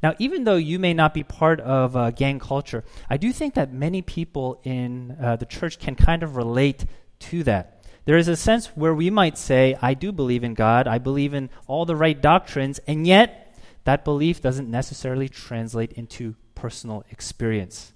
Now, 0.03 0.17
even 0.19 0.43
though 0.43 0.57
you 0.57 0.81
may 0.81 0.93
not 0.93 1.15
be 1.15 1.23
part 1.23 1.61
of 1.61 1.95
uh, 1.95 2.11
gang 2.11 2.41
culture, 2.41 2.83
I 3.09 3.19
do 3.19 3.33
think 3.33 3.55
that 3.55 3.73
many 3.73 4.03
people 4.03 4.61
in 4.65 5.17
uh, 5.23 5.37
the 5.37 5.47
church 5.47 5.79
can 5.79 5.95
kind 5.95 6.25
of 6.25 6.35
relate 6.35 6.85
to 7.31 7.45
that. 7.45 7.85
There 8.07 8.17
is 8.17 8.27
a 8.27 8.35
sense 8.35 8.67
where 8.75 8.93
we 8.93 9.09
might 9.09 9.39
say, 9.39 9.77
I 9.81 9.95
do 9.95 10.11
believe 10.11 10.43
in 10.43 10.55
God, 10.55 10.89
I 10.89 10.99
believe 10.99 11.33
in 11.33 11.49
all 11.69 11.87
the 11.87 11.95
right 11.95 12.21
doctrines, 12.21 12.81
and 12.89 13.07
yet 13.07 13.42
that 13.85 14.05
belief 14.05 14.41
doesn't 14.41 14.71
necessarily 14.71 15.29
translate 15.29 15.93
into 15.93 16.35
personal 16.55 17.05
experience. 17.11 17.93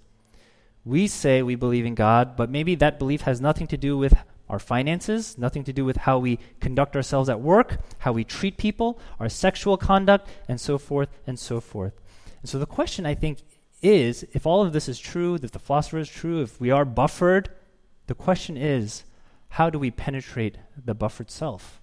We 0.84 1.06
say 1.06 1.42
we 1.42 1.54
believe 1.54 1.86
in 1.86 1.94
God, 1.94 2.36
but 2.36 2.50
maybe 2.50 2.74
that 2.76 2.98
belief 2.98 3.22
has 3.22 3.40
nothing 3.40 3.66
to 3.68 3.76
do 3.76 3.98
with 3.98 4.16
our 4.48 4.58
finances, 4.58 5.36
nothing 5.36 5.64
to 5.64 5.72
do 5.72 5.84
with 5.84 5.96
how 5.96 6.18
we 6.18 6.38
conduct 6.60 6.94
ourselves 6.94 7.28
at 7.28 7.40
work, 7.40 7.80
how 7.98 8.12
we 8.12 8.22
treat 8.22 8.56
people, 8.56 8.98
our 9.18 9.28
sexual 9.28 9.76
conduct, 9.76 10.28
and 10.48 10.60
so 10.60 10.78
forth 10.78 11.08
and 11.26 11.38
so 11.38 11.60
forth. 11.60 12.00
And 12.40 12.48
so 12.48 12.58
the 12.58 12.66
question, 12.66 13.06
I 13.06 13.14
think, 13.14 13.38
is 13.82 14.24
if 14.32 14.46
all 14.46 14.62
of 14.62 14.72
this 14.72 14.88
is 14.88 14.98
true, 14.98 15.34
if 15.34 15.50
the 15.50 15.58
philosopher 15.58 15.98
is 15.98 16.08
true, 16.08 16.42
if 16.42 16.60
we 16.60 16.70
are 16.70 16.84
buffered, 16.84 17.50
The 18.06 18.14
question 18.14 18.56
is, 18.56 19.04
how 19.50 19.70
do 19.70 19.78
we 19.78 19.90
penetrate 19.90 20.58
the 20.82 20.94
buffered 20.94 21.30
self? 21.30 21.80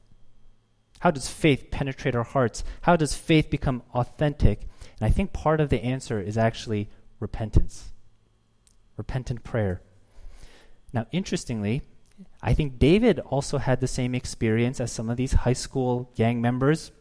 How 1.04 1.12
does 1.12 1.28
faith 1.28 1.70
penetrate 1.70 2.16
our 2.16 2.24
hearts? 2.24 2.64
How 2.84 2.96
does 2.96 3.14
faith 3.14 3.50
become 3.50 3.84
authentic? 3.94 4.62
And 5.02 5.06
I 5.06 5.10
think 5.10 5.34
part 5.34 5.60
of 5.60 5.68
the 5.68 5.84
answer 5.84 6.22
is 6.22 6.38
actually 6.38 6.88
repentance, 7.20 7.92
repentant 8.96 9.44
prayer. 9.44 9.82
Now, 10.94 11.08
interestingly, 11.12 11.82
I 12.42 12.54
think 12.54 12.80
David 12.80 13.20
also 13.20 13.58
had 13.58 13.82
the 13.82 13.88
same 13.88 14.16
experience 14.16 14.80
as 14.80 14.94
some 14.94 15.10
of 15.10 15.18
these 15.18 15.34
high 15.34 15.52
school 15.52 16.10
gang 16.16 16.40
members 16.40 16.94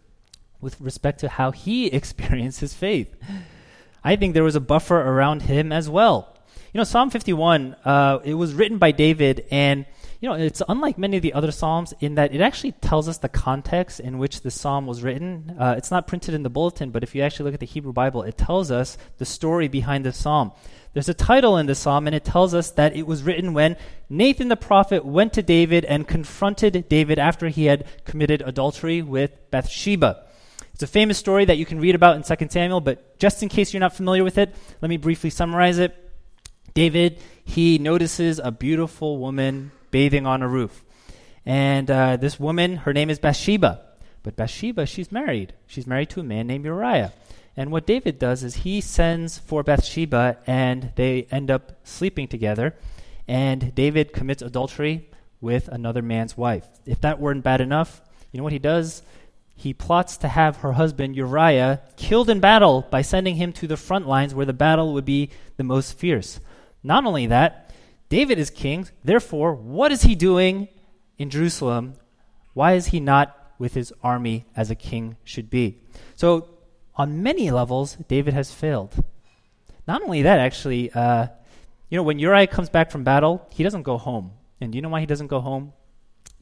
with 0.60 0.80
respect 0.80 1.20
to 1.20 1.28
how 1.28 1.52
he 1.52 1.86
experienced 2.00 2.58
his 2.58 2.74
faith. 2.74 3.14
I 4.02 4.16
think 4.16 4.34
there 4.34 4.42
was 4.42 4.56
a 4.56 4.60
buffer 4.60 5.00
around 5.00 5.42
him 5.42 5.70
as 5.70 5.88
well. 5.88 6.36
You 6.74 6.78
know, 6.78 6.84
Psalm 6.84 7.10
51, 7.10 7.76
uh, 7.84 8.18
it 8.24 8.34
was 8.34 8.52
written 8.52 8.78
by 8.78 8.90
David, 8.90 9.46
and 9.52 9.86
you 10.22 10.28
know, 10.28 10.36
it's 10.36 10.62
unlike 10.68 10.98
many 10.98 11.16
of 11.16 11.22
the 11.24 11.32
other 11.32 11.50
psalms 11.50 11.92
in 11.98 12.14
that 12.14 12.32
it 12.32 12.40
actually 12.40 12.70
tells 12.70 13.08
us 13.08 13.18
the 13.18 13.28
context 13.28 13.98
in 13.98 14.18
which 14.18 14.42
the 14.42 14.52
psalm 14.52 14.86
was 14.86 15.02
written. 15.02 15.56
Uh, 15.58 15.74
it's 15.76 15.90
not 15.90 16.06
printed 16.06 16.32
in 16.32 16.44
the 16.44 16.48
bulletin, 16.48 16.92
but 16.92 17.02
if 17.02 17.12
you 17.12 17.22
actually 17.22 17.46
look 17.46 17.54
at 17.54 17.60
the 17.60 17.66
Hebrew 17.66 17.92
Bible, 17.92 18.22
it 18.22 18.38
tells 18.38 18.70
us 18.70 18.96
the 19.18 19.24
story 19.24 19.66
behind 19.66 20.04
the 20.04 20.12
psalm. 20.12 20.52
There's 20.92 21.08
a 21.08 21.14
title 21.14 21.56
in 21.56 21.66
the 21.66 21.74
psalm, 21.74 22.06
and 22.06 22.14
it 22.14 22.24
tells 22.24 22.54
us 22.54 22.70
that 22.70 22.94
it 22.94 23.04
was 23.04 23.24
written 23.24 23.52
when 23.52 23.76
Nathan 24.08 24.46
the 24.46 24.56
prophet 24.56 25.04
went 25.04 25.32
to 25.32 25.42
David 25.42 25.84
and 25.86 26.06
confronted 26.06 26.88
David 26.88 27.18
after 27.18 27.48
he 27.48 27.64
had 27.64 27.84
committed 28.04 28.42
adultery 28.42 29.02
with 29.02 29.32
Bathsheba. 29.50 30.24
It's 30.72 30.84
a 30.84 30.86
famous 30.86 31.18
story 31.18 31.46
that 31.46 31.58
you 31.58 31.66
can 31.66 31.80
read 31.80 31.96
about 31.96 32.14
in 32.14 32.22
2 32.22 32.46
Samuel, 32.48 32.80
but 32.80 33.18
just 33.18 33.42
in 33.42 33.48
case 33.48 33.74
you're 33.74 33.80
not 33.80 33.96
familiar 33.96 34.22
with 34.22 34.38
it, 34.38 34.54
let 34.80 34.88
me 34.88 34.98
briefly 34.98 35.30
summarize 35.30 35.80
it. 35.80 35.96
David, 36.74 37.18
he 37.44 37.78
notices 37.78 38.38
a 38.38 38.52
beautiful 38.52 39.18
woman 39.18 39.72
bathing 39.92 40.26
on 40.26 40.42
a 40.42 40.48
roof. 40.48 40.84
And 41.46 41.88
uh, 41.88 42.16
this 42.16 42.40
woman, 42.40 42.78
her 42.78 42.92
name 42.92 43.10
is 43.10 43.20
Bathsheba. 43.20 43.80
But 44.24 44.36
Bathsheba, 44.36 44.86
she's 44.86 45.12
married. 45.12 45.54
She's 45.68 45.86
married 45.86 46.10
to 46.10 46.20
a 46.20 46.24
man 46.24 46.48
named 46.48 46.64
Uriah. 46.64 47.12
And 47.56 47.70
what 47.70 47.86
David 47.86 48.18
does 48.18 48.42
is 48.42 48.56
he 48.56 48.80
sends 48.80 49.38
for 49.38 49.62
Bathsheba 49.62 50.38
and 50.46 50.92
they 50.96 51.26
end 51.30 51.50
up 51.50 51.72
sleeping 51.84 52.26
together. 52.26 52.74
And 53.28 53.74
David 53.74 54.12
commits 54.12 54.42
adultery 54.42 55.08
with 55.40 55.68
another 55.68 56.02
man's 56.02 56.36
wife. 56.36 56.66
If 56.86 57.00
that 57.02 57.20
weren't 57.20 57.44
bad 57.44 57.60
enough, 57.60 58.00
you 58.30 58.38
know 58.38 58.44
what 58.44 58.52
he 58.52 58.58
does? 58.58 59.02
He 59.54 59.74
plots 59.74 60.16
to 60.18 60.28
have 60.28 60.58
her 60.58 60.72
husband 60.72 61.14
Uriah 61.14 61.82
killed 61.96 62.30
in 62.30 62.40
battle 62.40 62.86
by 62.90 63.02
sending 63.02 63.36
him 63.36 63.52
to 63.54 63.66
the 63.66 63.76
front 63.76 64.08
lines 64.08 64.34
where 64.34 64.46
the 64.46 64.52
battle 64.52 64.94
would 64.94 65.04
be 65.04 65.30
the 65.56 65.64
most 65.64 65.98
fierce. 65.98 66.40
Not 66.82 67.04
only 67.04 67.26
that, 67.26 67.61
David 68.12 68.38
is 68.38 68.50
king. 68.50 68.86
Therefore, 69.02 69.54
what 69.54 69.90
is 69.90 70.02
he 70.02 70.14
doing 70.14 70.68
in 71.16 71.30
Jerusalem? 71.30 71.94
Why 72.52 72.74
is 72.74 72.88
he 72.88 73.00
not 73.00 73.34
with 73.58 73.72
his 73.72 73.90
army 74.02 74.44
as 74.54 74.70
a 74.70 74.74
king 74.74 75.16
should 75.24 75.48
be? 75.48 75.80
So 76.14 76.46
on 76.94 77.22
many 77.22 77.50
levels, 77.50 77.96
David 78.08 78.34
has 78.34 78.52
failed. 78.52 79.02
Not 79.88 80.02
only 80.02 80.20
that, 80.28 80.40
actually, 80.40 80.92
uh, 80.92 81.28
you 81.88 81.96
know, 81.96 82.02
when 82.02 82.18
Uriah 82.18 82.48
comes 82.48 82.68
back 82.68 82.90
from 82.90 83.02
battle, 83.02 83.46
he 83.48 83.62
doesn't 83.62 83.82
go 83.82 83.96
home. 83.96 84.32
And 84.60 84.72
do 84.72 84.76
you 84.76 84.82
know 84.82 84.90
why 84.90 85.00
he 85.00 85.06
doesn't 85.06 85.28
go 85.28 85.40
home? 85.40 85.72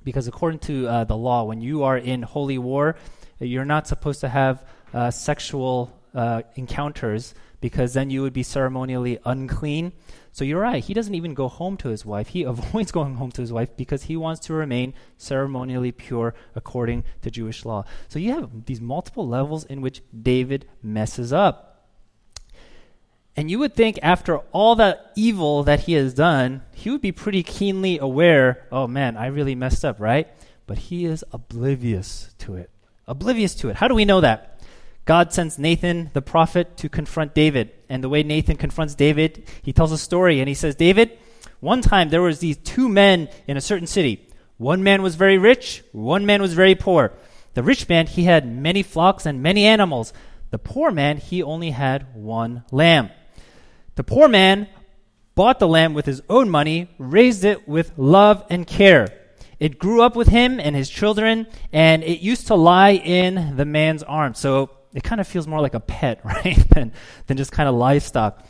Because 0.02 0.26
according 0.26 0.58
to 0.70 0.88
uh, 0.88 1.04
the 1.04 1.16
law, 1.16 1.44
when 1.44 1.60
you 1.60 1.84
are 1.84 1.96
in 1.96 2.22
holy 2.22 2.58
war, 2.58 2.96
you're 3.38 3.64
not 3.64 3.86
supposed 3.86 4.22
to 4.22 4.28
have 4.28 4.64
uh, 4.92 5.12
sexual 5.12 5.96
uh, 6.14 6.42
encounters 6.54 7.34
because 7.60 7.92
then 7.92 8.10
you 8.10 8.22
would 8.22 8.32
be 8.32 8.42
ceremonially 8.42 9.18
unclean. 9.24 9.92
So 10.32 10.44
you're 10.44 10.60
right. 10.60 10.82
He 10.82 10.94
doesn't 10.94 11.14
even 11.14 11.34
go 11.34 11.48
home 11.48 11.76
to 11.78 11.88
his 11.88 12.04
wife. 12.04 12.28
He 12.28 12.42
avoids 12.44 12.92
going 12.92 13.16
home 13.16 13.30
to 13.32 13.42
his 13.42 13.52
wife 13.52 13.76
because 13.76 14.04
he 14.04 14.16
wants 14.16 14.40
to 14.46 14.54
remain 14.54 14.94
ceremonially 15.16 15.92
pure 15.92 16.34
according 16.54 17.04
to 17.22 17.30
Jewish 17.30 17.64
law. 17.64 17.84
So 18.08 18.18
you 18.18 18.32
have 18.32 18.66
these 18.66 18.80
multiple 18.80 19.28
levels 19.28 19.64
in 19.64 19.80
which 19.80 20.02
David 20.22 20.66
messes 20.82 21.32
up. 21.32 21.66
And 23.36 23.50
you 23.50 23.58
would 23.60 23.74
think 23.74 23.98
after 24.02 24.38
all 24.52 24.74
that 24.76 25.12
evil 25.16 25.62
that 25.62 25.80
he 25.80 25.92
has 25.94 26.12
done, 26.14 26.62
he 26.74 26.90
would 26.90 27.00
be 27.00 27.12
pretty 27.12 27.42
keenly 27.42 27.98
aware, 27.98 28.66
oh 28.72 28.86
man, 28.86 29.16
I 29.16 29.26
really 29.26 29.54
messed 29.54 29.84
up, 29.84 30.00
right? 30.00 30.28
But 30.66 30.78
he 30.78 31.04
is 31.04 31.24
oblivious 31.32 32.34
to 32.38 32.56
it. 32.56 32.70
Oblivious 33.06 33.54
to 33.56 33.68
it. 33.70 33.76
How 33.76 33.88
do 33.88 33.94
we 33.94 34.04
know 34.04 34.20
that? 34.20 34.59
God 35.04 35.32
sends 35.32 35.58
Nathan 35.58 36.10
the 36.12 36.22
prophet 36.22 36.76
to 36.78 36.88
confront 36.88 37.34
David. 37.34 37.72
And 37.88 38.04
the 38.04 38.08
way 38.08 38.22
Nathan 38.22 38.56
confronts 38.56 38.94
David, 38.94 39.44
he 39.62 39.72
tells 39.72 39.92
a 39.92 39.98
story 39.98 40.40
and 40.40 40.48
he 40.48 40.54
says, 40.54 40.74
David, 40.76 41.18
one 41.60 41.82
time 41.82 42.10
there 42.10 42.22
was 42.22 42.38
these 42.38 42.56
two 42.56 42.88
men 42.88 43.28
in 43.46 43.56
a 43.56 43.60
certain 43.60 43.86
city. 43.86 44.28
One 44.56 44.82
man 44.82 45.02
was 45.02 45.14
very 45.14 45.38
rich, 45.38 45.82
one 45.92 46.26
man 46.26 46.42
was 46.42 46.54
very 46.54 46.74
poor. 46.74 47.12
The 47.54 47.62
rich 47.62 47.88
man, 47.88 48.06
he 48.06 48.24
had 48.24 48.46
many 48.46 48.82
flocks 48.82 49.26
and 49.26 49.42
many 49.42 49.64
animals. 49.66 50.12
The 50.50 50.58
poor 50.58 50.90
man, 50.90 51.16
he 51.16 51.42
only 51.42 51.70
had 51.70 52.14
one 52.14 52.64
lamb. 52.70 53.10
The 53.96 54.04
poor 54.04 54.28
man 54.28 54.68
bought 55.34 55.58
the 55.58 55.68
lamb 55.68 55.94
with 55.94 56.06
his 56.06 56.22
own 56.28 56.50
money, 56.50 56.90
raised 56.98 57.44
it 57.44 57.66
with 57.66 57.92
love 57.96 58.44
and 58.50 58.66
care. 58.66 59.08
It 59.58 59.78
grew 59.78 60.02
up 60.02 60.16
with 60.16 60.28
him 60.28 60.60
and 60.60 60.76
his 60.76 60.88
children, 60.88 61.46
and 61.72 62.02
it 62.02 62.20
used 62.20 62.46
to 62.46 62.54
lie 62.54 62.92
in 62.92 63.56
the 63.56 63.64
man's 63.64 64.02
arms. 64.02 64.38
So 64.38 64.70
it 64.94 65.02
kind 65.02 65.20
of 65.20 65.26
feels 65.26 65.46
more 65.46 65.60
like 65.60 65.74
a 65.74 65.80
pet, 65.80 66.20
right, 66.24 66.68
than, 66.70 66.92
than 67.26 67.36
just 67.36 67.52
kind 67.52 67.68
of 67.68 67.74
livestock. 67.74 68.44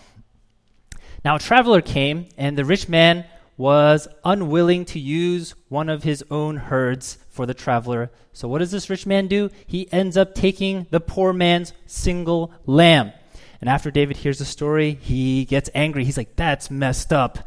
Now, 1.25 1.37
a 1.37 1.39
traveler 1.39 1.83
came, 1.83 2.29
and 2.37 2.57
the 2.57 2.65
rich 2.65 2.89
man 2.89 3.27
was 3.57 4.09
unwilling 4.25 4.87
to 4.87 4.99
use 4.99 5.55
one 5.69 5.91
of 5.91 6.03
his 6.03 6.25
own 6.31 6.57
herds 6.57 7.19
for 7.29 7.45
the 7.45 7.53
traveler. 7.53 8.11
So, 8.33 8.49
what 8.49 8.59
does 8.59 8.71
this 8.71 8.89
rich 8.89 9.07
man 9.07 9.27
do? 9.27 9.51
He 9.67 9.93
ends 9.93 10.17
up 10.17 10.35
taking 10.35 10.87
the 10.91 11.01
poor 11.01 11.35
man's 11.35 11.75
single 11.87 12.55
lamb. 12.65 13.13
And 13.61 13.69
after 13.69 13.91
David 13.91 14.17
hears 14.17 14.39
the 14.39 14.47
story, 14.47 14.99
he 15.03 15.45
gets 15.45 15.69
angry. 15.75 16.05
He's 16.05 16.17
like, 16.17 16.37
That's 16.37 16.71
messed 16.71 17.13
up. 17.13 17.41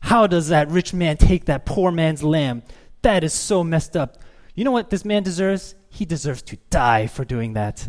How 0.00 0.26
does 0.26 0.48
that 0.48 0.70
rich 0.70 0.94
man 0.94 1.18
take 1.18 1.44
that 1.44 1.66
poor 1.66 1.90
man's 1.90 2.22
lamb? 2.22 2.62
That 3.02 3.22
is 3.22 3.34
so 3.34 3.62
messed 3.62 3.96
up. 3.96 4.18
You 4.54 4.64
know 4.64 4.70
what 4.70 4.88
this 4.88 5.04
man 5.04 5.22
deserves? 5.22 5.74
He 5.90 6.06
deserves 6.06 6.42
to 6.42 6.56
die 6.70 7.06
for 7.06 7.24
doing 7.24 7.52
that. 7.52 7.88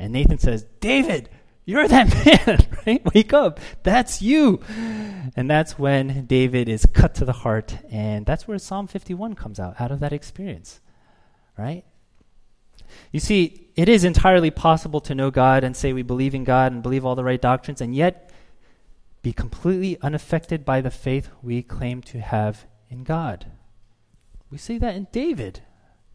And 0.00 0.14
Nathan 0.14 0.38
says, 0.38 0.64
David, 0.80 1.28
you're 1.66 1.86
that 1.86 2.08
man, 2.48 2.66
right? 2.86 3.14
Wake 3.14 3.34
up. 3.34 3.60
That's 3.82 4.22
you. 4.22 4.60
And 5.36 5.48
that's 5.48 5.78
when 5.78 6.24
David 6.24 6.70
is 6.70 6.86
cut 6.86 7.14
to 7.16 7.26
the 7.26 7.34
heart. 7.34 7.76
And 7.90 8.24
that's 8.24 8.48
where 8.48 8.58
Psalm 8.58 8.86
51 8.86 9.34
comes 9.34 9.60
out, 9.60 9.78
out 9.78 9.92
of 9.92 10.00
that 10.00 10.14
experience, 10.14 10.80
right? 11.58 11.84
You 13.12 13.20
see, 13.20 13.68
it 13.76 13.90
is 13.90 14.02
entirely 14.02 14.50
possible 14.50 15.00
to 15.02 15.14
know 15.14 15.30
God 15.30 15.62
and 15.62 15.76
say 15.76 15.92
we 15.92 16.02
believe 16.02 16.34
in 16.34 16.44
God 16.44 16.72
and 16.72 16.82
believe 16.82 17.04
all 17.04 17.14
the 17.14 17.22
right 17.22 17.40
doctrines, 17.40 17.82
and 17.82 17.94
yet 17.94 18.32
be 19.22 19.34
completely 19.34 19.98
unaffected 20.00 20.64
by 20.64 20.80
the 20.80 20.90
faith 20.90 21.28
we 21.42 21.62
claim 21.62 22.00
to 22.02 22.20
have 22.20 22.64
in 22.88 23.04
God. 23.04 23.52
We 24.50 24.56
see 24.56 24.78
that 24.78 24.96
in 24.96 25.08
David, 25.12 25.60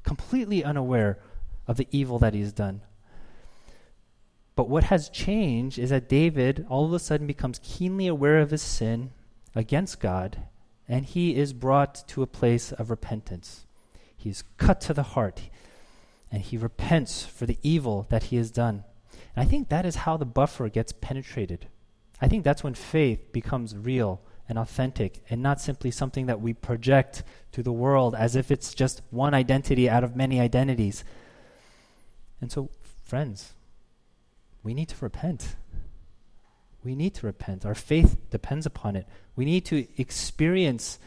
completely 0.04 0.64
unaware 0.64 1.20
of 1.68 1.78
the 1.78 1.88
evil 1.92 2.18
that 2.20 2.34
he 2.34 2.42
has 2.42 2.52
done. 2.52 2.82
But 4.56 4.70
what 4.70 4.86
has 4.86 5.10
changed 5.10 5.78
is 5.78 5.90
that 5.90 6.08
David 6.08 6.66
all 6.70 6.86
of 6.86 6.94
a 6.94 7.00
sudden 7.00 7.28
becomes 7.28 7.60
keenly 7.62 8.08
aware 8.08 8.40
of 8.40 8.52
his 8.52 8.62
sin 8.62 9.12
against 9.54 10.00
God, 10.00 10.44
and 10.88 11.06
he 11.06 11.36
is 11.36 11.54
brought 11.54 12.08
to 12.10 12.22
a 12.22 12.28
place 12.28 12.72
of 12.72 12.90
repentance. 12.90 13.66
He 14.16 14.30
is 14.30 14.44
cut 14.58 14.80
to 14.82 14.94
the 14.94 15.04
heart, 15.04 15.50
and 16.32 16.42
he 16.42 16.58
repents 16.58 17.26
for 17.26 17.46
the 17.46 17.58
evil 17.64 18.08
that 18.10 18.24
he 18.24 18.38
has 18.38 18.50
done. 18.50 18.84
And 19.36 19.46
I 19.46 19.50
think 19.50 19.70
that 19.70 19.86
is 19.86 19.98
how 19.98 20.16
the 20.16 20.26
buffer 20.26 20.70
gets 20.70 20.94
penetrated. 20.94 21.68
I 22.22 22.28
think 22.30 22.44
that's 22.44 22.64
when 22.64 22.76
faith 22.76 23.34
becomes 23.34 23.76
real 23.76 24.22
and 24.48 24.58
authentic 24.58 25.24
and 25.30 25.42
not 25.42 25.60
simply 25.60 25.92
something 25.92 26.28
that 26.28 26.40
we 26.40 26.54
project 26.54 27.24
to 27.52 27.62
the 27.62 27.74
world 27.74 28.16
as 28.16 28.36
if 28.36 28.52
it's 28.52 28.74
just 28.74 29.02
one 29.10 29.34
identity 29.34 29.90
out 29.90 30.04
of 30.04 30.16
many 30.16 30.40
identities. 30.40 31.04
And 32.40 32.52
so, 32.52 32.70
friends, 33.04 33.54
we 34.66 34.74
need 34.74 34.90
to 34.90 34.96
repent. 35.00 35.56
We 36.84 36.96
need 36.96 37.14
to 37.16 37.28
repent. 37.28 37.66
Our 37.66 37.76
faith 37.76 38.18
depends 38.32 38.66
upon 38.66 38.96
it. 38.96 39.08
We 39.36 39.46
need 39.46 39.64
to 39.66 39.88
experience 39.98 40.98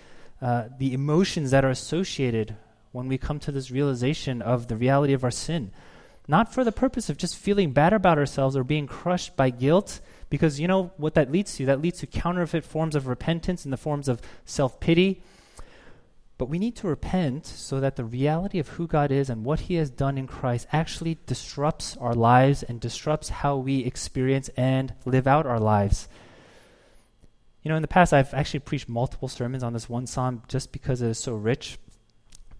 uh, 0.40 0.68
the 0.78 0.94
emotions 0.94 1.50
that 1.50 1.64
are 1.64 1.70
associated 1.70 2.54
when 2.92 3.08
we 3.08 3.18
come 3.18 3.40
to 3.40 3.52
this 3.52 3.70
realization 3.72 4.40
of 4.40 4.68
the 4.68 4.76
reality 4.76 5.12
of 5.12 5.24
our 5.24 5.32
sin. 5.32 5.72
Not 6.28 6.54
for 6.54 6.62
the 6.62 6.72
purpose 6.72 7.10
of 7.10 7.16
just 7.16 7.36
feeling 7.36 7.72
bad 7.72 7.92
about 7.92 8.16
ourselves 8.16 8.56
or 8.56 8.62
being 8.62 8.86
crushed 8.86 9.36
by 9.36 9.50
guilt, 9.50 10.00
because 10.30 10.60
you 10.60 10.68
know 10.68 10.92
what 10.96 11.14
that 11.14 11.32
leads 11.32 11.56
to? 11.56 11.66
That 11.66 11.82
leads 11.82 11.98
to 11.98 12.06
counterfeit 12.06 12.64
forms 12.64 12.94
of 12.94 13.08
repentance 13.08 13.64
in 13.64 13.72
the 13.72 13.76
forms 13.76 14.08
of 14.08 14.22
self 14.44 14.78
pity 14.78 15.20
but 16.38 16.48
we 16.48 16.60
need 16.60 16.76
to 16.76 16.86
repent 16.86 17.44
so 17.44 17.80
that 17.80 17.96
the 17.96 18.04
reality 18.04 18.60
of 18.60 18.68
who 18.68 18.86
God 18.86 19.10
is 19.10 19.28
and 19.28 19.44
what 19.44 19.60
He 19.60 19.74
has 19.74 19.90
done 19.90 20.16
in 20.16 20.28
Christ 20.28 20.68
actually 20.72 21.18
disrupts 21.26 21.96
our 21.96 22.14
lives 22.14 22.62
and 22.62 22.80
disrupts 22.80 23.28
how 23.28 23.56
we 23.56 23.80
experience 23.80 24.48
and 24.56 24.94
live 25.04 25.26
out 25.26 25.46
our 25.46 25.58
lives. 25.58 26.08
You 27.62 27.70
know, 27.70 27.76
in 27.76 27.82
the 27.82 27.88
past, 27.88 28.12
I've 28.12 28.32
actually 28.32 28.60
preached 28.60 28.88
multiple 28.88 29.26
sermons 29.26 29.64
on 29.64 29.72
this 29.72 29.88
one 29.88 30.06
psalm 30.06 30.42
just 30.46 30.70
because 30.70 31.02
it 31.02 31.10
is 31.10 31.18
so 31.18 31.34
rich. 31.34 31.76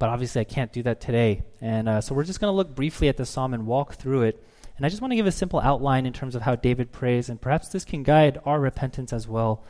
But 0.01 0.09
obviously, 0.09 0.41
I 0.41 0.45
can't 0.45 0.73
do 0.73 0.83
that 0.83 1.01
today. 1.01 1.45
And 1.61 1.89
uh, 1.89 2.01
so 2.01 2.15
we're 2.15 2.25
just 2.25 2.41
going 2.41 2.53
to 2.53 2.57
look 2.57 2.75
briefly 2.75 3.09
at 3.09 3.17
the 3.17 3.25
psalm 3.25 3.55
and 3.55 3.65
walk 3.67 3.95
through 3.95 4.23
it. 4.23 4.45
And 4.77 4.85
I 4.85 4.89
just 4.89 5.01
want 5.01 5.13
to 5.13 5.17
give 5.17 5.27
a 5.27 5.33
simple 5.33 5.61
outline 5.61 6.05
in 6.05 6.13
terms 6.13 6.35
of 6.35 6.43
how 6.43 6.57
David 6.57 6.93
prays, 6.93 7.29
and 7.29 7.41
perhaps 7.41 7.69
this 7.69 7.85
can 7.85 8.03
guide 8.03 8.41
our 8.45 8.61
repentance 8.61 9.13
as 9.13 9.27
well. 9.27 9.65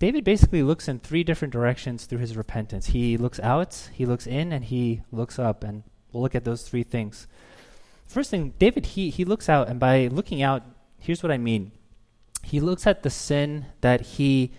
David 0.00 0.24
basically 0.24 0.62
looks 0.62 0.88
in 0.88 0.98
three 0.98 1.22
different 1.22 1.52
directions 1.52 2.06
through 2.06 2.20
his 2.20 2.34
repentance. 2.34 2.86
He 2.86 3.18
looks 3.18 3.38
out, 3.38 3.90
he 3.92 4.06
looks 4.06 4.26
in, 4.26 4.50
and 4.50 4.64
he 4.64 5.02
looks 5.12 5.38
up. 5.38 5.62
And 5.62 5.82
we'll 6.10 6.22
look 6.22 6.34
at 6.34 6.44
those 6.44 6.66
three 6.66 6.82
things. 6.82 7.28
First 8.06 8.30
thing, 8.30 8.54
David, 8.58 8.86
he, 8.86 9.10
he 9.10 9.26
looks 9.26 9.50
out, 9.50 9.68
and 9.68 9.78
by 9.78 10.06
looking 10.06 10.42
out, 10.42 10.62
here's 10.98 11.22
what 11.22 11.30
I 11.30 11.36
mean. 11.36 11.72
He 12.42 12.60
looks 12.60 12.86
at 12.86 13.02
the 13.02 13.10
sin 13.10 13.66
that 13.82 14.00
he 14.00 14.52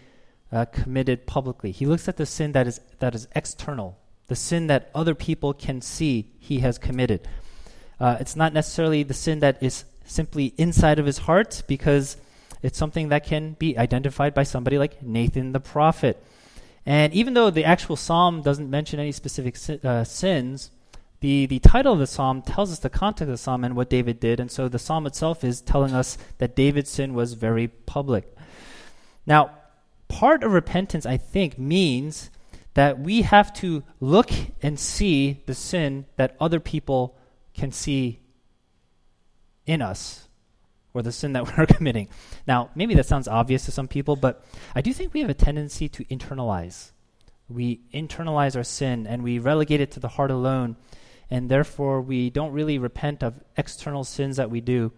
uh, 0.52 0.66
committed 0.66 1.26
publicly. 1.26 1.72
He 1.72 1.88
looks 1.88 2.08
at 2.08 2.18
the 2.18 2.28
sin 2.28 2.52
that 2.52 2.68
is, 2.68 2.80
that 3.00 3.16
is 3.16 3.28
external, 3.36 3.98
the 4.28 4.36
sin 4.36 4.68
that 4.68 4.92
other 4.94 5.16
people 5.16 5.56
can 5.56 5.82
see 5.82 6.32
he 6.38 6.60
has 6.60 6.78
committed. 6.78 7.28
Uh, 8.00 8.18
it's 8.20 8.36
not 8.36 8.54
necessarily 8.54 9.02
the 9.02 9.16
sin 9.16 9.40
that 9.40 9.62
is 9.62 9.86
simply 10.06 10.54
inside 10.58 11.00
of 11.00 11.08
his 11.08 11.20
heart 11.20 11.64
because 11.68 12.18
it's 12.62 12.77
something 12.77 13.10
that 13.10 13.25
can 13.25 13.53
be 13.53 13.77
identified 13.77 14.34
by 14.34 14.44
somebody 14.44 14.77
like 14.77 15.01
Nathan 15.01 15.51
the 15.51 15.60
prophet. 15.60 16.24
And 16.86 17.13
even 17.13 17.34
though 17.34 17.50
the 17.50 17.65
actual 17.65 17.96
psalm 17.96 18.41
doesn't 18.41 18.70
mention 18.70 19.00
any 19.00 19.12
specific 19.12 19.56
uh, 19.84 20.03
sins, 20.03 20.72
the, 21.20 21.46
the 21.46 21.60
title 21.60 21.94
of 21.94 22.00
the 22.00 22.08
psalm 22.08 22.41
tells 22.41 22.72
us 22.72 22.80
the 22.80 22.89
context 22.89 23.22
of 23.24 23.27
the 23.27 23.38
psalm 23.38 23.63
and 23.63 23.75
what 23.75 23.89
David 23.89 24.20
did. 24.20 24.39
And 24.39 24.51
so 24.51 24.68
the 24.68 24.80
psalm 24.80 25.06
itself 25.06 25.44
is 25.44 25.62
telling 25.62 25.94
us 25.94 26.18
that 26.39 26.56
David's 26.56 26.89
sin 26.89 27.13
was 27.13 27.34
very 27.34 27.68
public. 27.68 28.36
Now, 29.25 29.51
part 30.08 30.44
of 30.44 30.51
repentance, 30.51 31.06
I 31.06 31.18
think, 31.18 31.60
means 31.60 32.32
that 32.74 33.00
we 33.00 33.22
have 33.22 33.53
to 33.53 33.84
look 34.00 34.32
and 34.62 34.80
see 34.80 35.44
the 35.46 35.53
sin 35.53 36.06
that 36.15 36.36
other 36.39 36.60
people 36.60 37.18
can 37.53 37.72
see 37.72 38.20
in 39.68 39.82
us 39.82 40.27
or 40.94 41.02
the 41.02 41.12
sin 41.12 41.34
that 41.34 41.46
we're 41.58 41.66
committing. 41.66 42.08
Now, 42.48 42.70
maybe 42.76 42.94
that 42.96 43.06
sounds 43.06 43.28
obvious 43.28 43.66
to 43.66 43.72
some 43.72 43.88
people, 43.88 44.16
but 44.16 44.44
I 44.76 44.82
do 44.82 44.94
think 44.94 45.14
we 45.14 45.22
have 45.22 45.30
a 45.30 45.36
tendency 45.36 45.90
to 45.90 46.06
internalize. 46.06 46.92
We 47.50 47.82
internalize 47.94 48.56
our 48.56 48.64
sin 48.64 49.06
and 49.08 49.24
we 49.24 49.40
relegate 49.40 49.82
it 49.82 49.92
to 49.92 50.00
the 50.00 50.08
heart 50.08 50.32
alone 50.32 50.78
and 51.30 51.50
therefore 51.50 52.02
we 52.02 52.30
don't 52.30 52.52
really 52.52 52.78
repent 52.78 53.24
of 53.24 53.42
external 53.58 54.04
sins 54.04 54.38
that 54.38 54.52
we 54.52 54.62
do. 54.62 54.92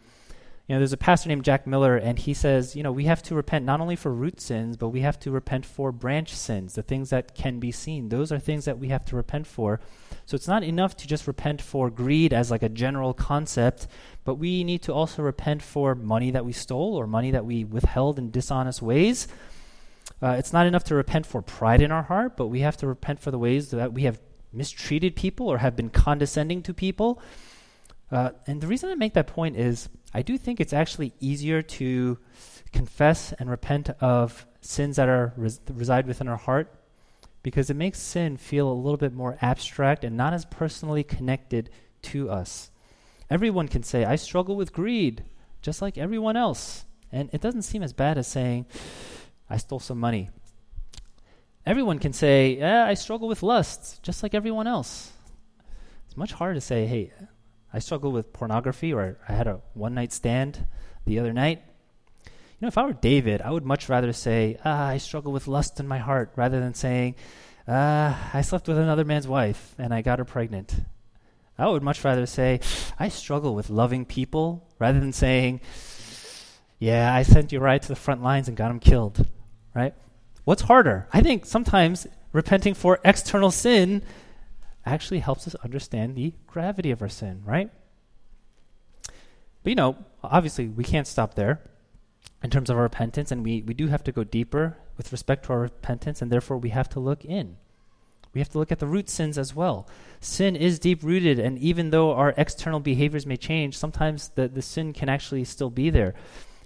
You 0.74 0.78
know, 0.78 0.80
there's 0.80 0.92
a 0.92 0.98
pastor 0.98 1.30
named 1.30 1.46
Jack 1.46 1.68
Miller, 1.68 1.98
and 1.98 2.18
he 2.18 2.34
says, 2.34 2.76
you 2.76 2.82
know, 2.82 2.92
we 2.92 3.06
have 3.06 3.22
to 3.24 3.36
repent 3.36 3.64
not 3.64 3.80
only 3.80 3.96
for 3.96 4.12
root 4.12 4.42
sins, 4.42 4.76
but 4.76 4.90
we 4.90 5.02
have 5.02 5.20
to 5.20 5.30
repent 5.30 5.68
for 5.68 5.92
branch 5.92 6.34
sins, 6.34 6.74
the 6.74 6.82
things 6.82 7.12
that 7.12 7.36
can 7.36 7.60
be 7.60 7.72
seen. 7.72 8.10
Those 8.10 8.32
are 8.32 8.40
things 8.40 8.66
that 8.66 8.80
we 8.80 8.88
have 8.88 9.06
to 9.06 9.16
repent 9.16 9.46
for. 9.46 9.80
So 10.26 10.34
it's 10.34 10.48
not 10.48 10.64
enough 10.64 10.98
to 10.98 11.08
just 11.08 11.28
repent 11.28 11.62
for 11.62 11.92
greed 11.92 12.34
as 12.34 12.50
like 12.50 12.64
a 12.64 12.70
general 12.70 13.14
concept, 13.14 13.86
but 14.24 14.40
we 14.40 14.64
need 14.64 14.82
to 14.82 14.94
also 14.96 15.22
repent 15.22 15.62
for 15.62 15.94
money 15.94 16.32
that 16.32 16.44
we 16.44 16.54
stole 16.54 16.96
or 16.96 17.06
money 17.06 17.30
that 17.30 17.46
we 17.46 17.64
withheld 17.64 18.18
in 18.18 18.32
dishonest 18.32 18.82
ways. 18.82 19.28
Uh, 20.24 20.38
it's 20.40 20.54
not 20.54 20.66
enough 20.66 20.86
to 20.86 20.96
repent 20.96 21.28
for 21.28 21.44
pride 21.44 21.84
in 21.84 21.92
our 21.92 22.02
heart, 22.02 22.36
but 22.36 22.48
we 22.48 22.62
have 22.62 22.78
to 22.78 22.88
repent 22.88 23.20
for 23.20 23.30
the 23.30 23.38
ways 23.38 23.70
that 23.70 23.94
we 23.94 24.06
have 24.06 24.20
mistreated 24.52 25.16
people 25.16 25.48
or 25.50 25.60
have 25.60 25.76
been 25.76 25.92
condescending 25.92 26.64
to 26.64 26.74
people. 26.74 27.22
Uh, 28.12 28.32
and 28.48 28.60
the 28.60 28.66
reason 28.68 28.90
I 28.90 28.96
make 28.96 29.14
that 29.14 29.28
point 29.28 29.56
is 29.56 29.88
I 30.14 30.22
do 30.22 30.38
think 30.38 30.60
it's 30.60 30.74
actually 30.74 31.14
easier 31.20 31.62
to 31.62 32.18
confess 32.72 33.34
and 33.34 33.50
repent 33.50 33.90
of 34.02 34.46
sins 34.62 34.96
that 34.96 35.10
are 35.10 35.34
res- 35.36 35.60
reside 35.72 36.08
within 36.08 36.28
our 36.28 36.38
heart 36.38 36.74
because 37.42 37.70
it 37.70 37.76
makes 37.76 38.00
sin 38.00 38.38
feel 38.38 38.72
a 38.72 38.74
little 38.74 38.98
bit 38.98 39.14
more 39.14 39.38
abstract 39.42 40.04
and 40.04 40.16
not 40.16 40.34
as 40.34 40.46
personally 40.46 41.04
connected 41.04 41.70
to 42.02 42.30
us. 42.30 42.72
Everyone 43.30 43.68
can 43.68 43.84
say, 43.84 44.06
I 44.06 44.16
struggle 44.16 44.56
with 44.56 44.74
greed, 44.74 45.24
just 45.62 45.82
like 45.82 45.98
everyone 45.98 46.38
else. 46.38 46.86
And 47.12 47.30
it 47.34 47.42
doesn't 47.42 47.64
seem 47.64 47.84
as 47.84 47.94
bad 47.94 48.18
as 48.18 48.28
saying, 48.28 48.66
I 49.50 49.58
stole 49.58 49.80
some 49.80 50.00
money 50.00 50.30
Everyone 51.66 51.98
can 51.98 52.12
say, 52.12 52.58
yeah, 52.58 52.86
I 52.86 52.94
struggle 52.94 53.30
with 53.30 53.42
lust, 53.42 54.04
just 54.04 54.22
like 54.22 54.34
everyone 54.34 54.68
else. 54.68 55.12
It's 56.06 56.18
much 56.18 56.34
harder 56.34 56.56
to 56.56 56.62
say, 56.62 56.86
hey, 56.86 57.14
I 57.74 57.80
struggle 57.80 58.12
with 58.12 58.32
pornography, 58.32 58.94
or 58.94 59.18
I 59.28 59.34
had 59.34 59.48
a 59.48 59.62
one 59.74 59.96
night 59.96 60.14
stand 60.14 60.68
the 61.06 61.20
other 61.20 61.34
night. 61.34 61.64
You 62.26 62.32
know, 62.62 62.68
if 62.68 62.78
I 62.78 62.86
were 62.86 62.94
David, 62.94 63.42
I 63.42 63.52
would 63.52 63.66
much 63.66 63.90
rather 63.90 64.14
say, 64.14 64.58
ah, 64.64 64.88
I 64.88 64.98
struggle 64.98 65.34
with 65.34 65.48
lust 65.48 65.80
in 65.80 65.88
my 65.88 65.98
heart, 65.98 66.32
rather 66.36 66.60
than 66.60 66.76
saying, 66.76 67.16
ah, 67.68 68.30
I 68.34 68.42
slept 68.42 68.68
with 68.68 68.78
another 68.78 69.04
man's 69.04 69.28
wife 69.28 69.74
and 69.78 69.94
I 69.94 70.02
got 70.02 70.20
her 70.20 70.26
pregnant. 70.26 70.76
I 71.58 71.68
would 71.68 71.84
much 71.84 72.04
rather 72.04 72.26
say, 72.26 72.60
I 72.98 73.10
struggle 73.10 73.56
with 73.56 73.70
loving 73.70 74.06
people, 74.06 74.68
rather 74.80 75.00
than 75.00 75.14
saying, 75.14 75.62
yeah, 76.80 77.14
I 77.14 77.24
sent 77.24 77.52
you 77.52 77.60
right 77.60 77.82
to 77.82 77.88
the 77.88 77.96
front 77.96 78.22
lines 78.24 78.48
and 78.48 78.58
got 78.58 78.72
him 78.72 78.80
killed, 78.80 79.28
right? 79.74 79.94
What's 80.46 80.64
harder? 80.64 81.08
I 81.12 81.22
think 81.22 81.46
sometimes 81.46 82.08
repenting 82.34 82.74
for 82.74 83.00
external 83.06 83.52
sin 83.52 84.04
actually 84.86 85.20
helps 85.20 85.48
us 85.48 85.56
understand 85.64 86.16
the 86.16 86.34
gravity 86.48 86.92
of 86.92 87.02
our 87.02 87.10
sin, 87.10 87.42
right? 87.46 87.70
But 89.64 89.70
you 89.70 89.76
know, 89.76 89.98
obviously, 90.24 90.68
we 90.68 90.84
can't 90.84 91.08
stop 91.08 91.36
there 91.36 91.62
in 92.44 92.50
terms 92.50 92.70
of 92.70 92.78
our 92.78 92.84
repentance, 92.84 93.32
and 93.32 93.44
we, 93.44 93.62
we 93.62 93.74
do 93.74 93.88
have 93.88 94.04
to 94.04 94.12
go 94.12 94.24
deeper 94.24 94.78
with 94.98 95.12
respect 95.12 95.46
to 95.46 95.54
our 95.54 95.62
repentance, 95.62 96.22
and 96.22 96.32
therefore 96.32 96.58
we 96.58 96.70
have 96.70 96.90
to 96.90 97.00
look 97.00 97.24
in. 97.24 97.58
We 98.34 98.42
have 98.42 98.50
to 98.50 98.58
look 98.58 98.72
at 98.72 98.80
the 98.80 98.88
root 98.88 99.10
sins 99.10 99.38
as 99.38 99.56
well. 99.56 99.88
Sin 100.20 100.56
is 100.56 100.80
deep 100.80 101.04
rooted, 101.04 101.40
and 101.40 101.58
even 101.60 101.92
though 101.92 102.14
our 102.14 102.34
external 102.36 102.80
behaviors 102.80 103.26
may 103.26 103.38
change, 103.38 103.78
sometimes 103.78 104.30
the, 104.30 104.48
the 104.48 104.62
sin 104.62 104.92
can 104.92 105.08
actually 105.08 105.46
still 105.46 105.70
be 105.70 105.90
there. 105.90 106.16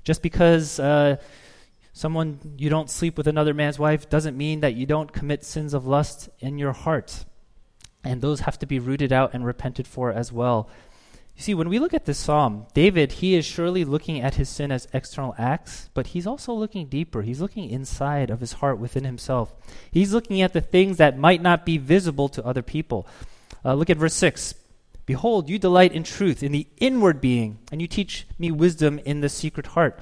Just 0.04 0.22
because 0.22 0.80
uh, 0.80 1.18
someone 1.92 2.40
you 2.58 2.70
don't 2.70 2.90
sleep 2.90 3.18
with 3.18 3.28
another 3.28 3.54
man's 3.54 3.78
wife 3.78 4.10
doesn't 4.10 4.38
mean 4.38 4.62
that 4.62 4.76
you 4.76 4.86
don't 4.86 5.12
commit 5.12 5.44
sins 5.44 5.74
of 5.74 5.86
lust 5.86 6.30
in 6.40 6.58
your 6.58 6.72
heart. 6.72 7.26
And 8.08 8.22
those 8.22 8.40
have 8.42 8.58
to 8.60 8.66
be 8.66 8.80
rooted 8.80 9.12
out 9.12 9.34
and 9.34 9.46
repented 9.46 9.86
for 9.86 10.14
as 10.14 10.32
well. 10.32 10.70
You 11.36 11.44
see, 11.44 11.54
when 11.54 11.68
we 11.68 11.78
look 11.78 11.94
at 11.94 12.06
this 12.06 12.18
psalm, 12.18 12.66
David, 12.74 13.12
he 13.12 13.36
is 13.36 13.46
surely 13.46 13.84
looking 13.84 14.22
at 14.22 14.36
his 14.36 14.48
sin 14.48 14.72
as 14.72 14.88
external 14.94 15.36
acts, 15.38 15.90
but 15.94 16.08
he's 16.08 16.26
also 16.26 16.54
looking 16.54 16.88
deeper. 16.88 17.22
He's 17.22 17.42
looking 17.42 17.70
inside 17.70 18.30
of 18.30 18.40
his 18.40 18.54
heart 18.54 18.80
within 18.80 19.04
himself. 19.04 19.54
He's 19.92 20.14
looking 20.14 20.42
at 20.42 20.54
the 20.54 20.62
things 20.62 20.98
that 20.98 21.20
might 21.20 21.42
not 21.42 21.66
be 21.66 21.78
visible 21.78 22.30
to 22.30 22.46
other 22.46 22.64
people. 22.64 23.06
Uh, 23.64 23.74
look 23.74 23.90
at 23.90 23.98
verse 23.98 24.16
6. 24.16 24.56
Behold, 25.06 25.50
you 25.50 25.60
delight 25.60 25.92
in 25.92 26.04
truth, 26.04 26.42
in 26.42 26.54
the 26.54 26.66
inward 26.78 27.20
being, 27.20 27.60
and 27.72 27.82
you 27.82 27.88
teach 27.88 28.26
me 28.40 28.50
wisdom 28.50 29.00
in 29.00 29.20
the 29.20 29.30
secret 29.30 29.68
heart. 29.68 30.00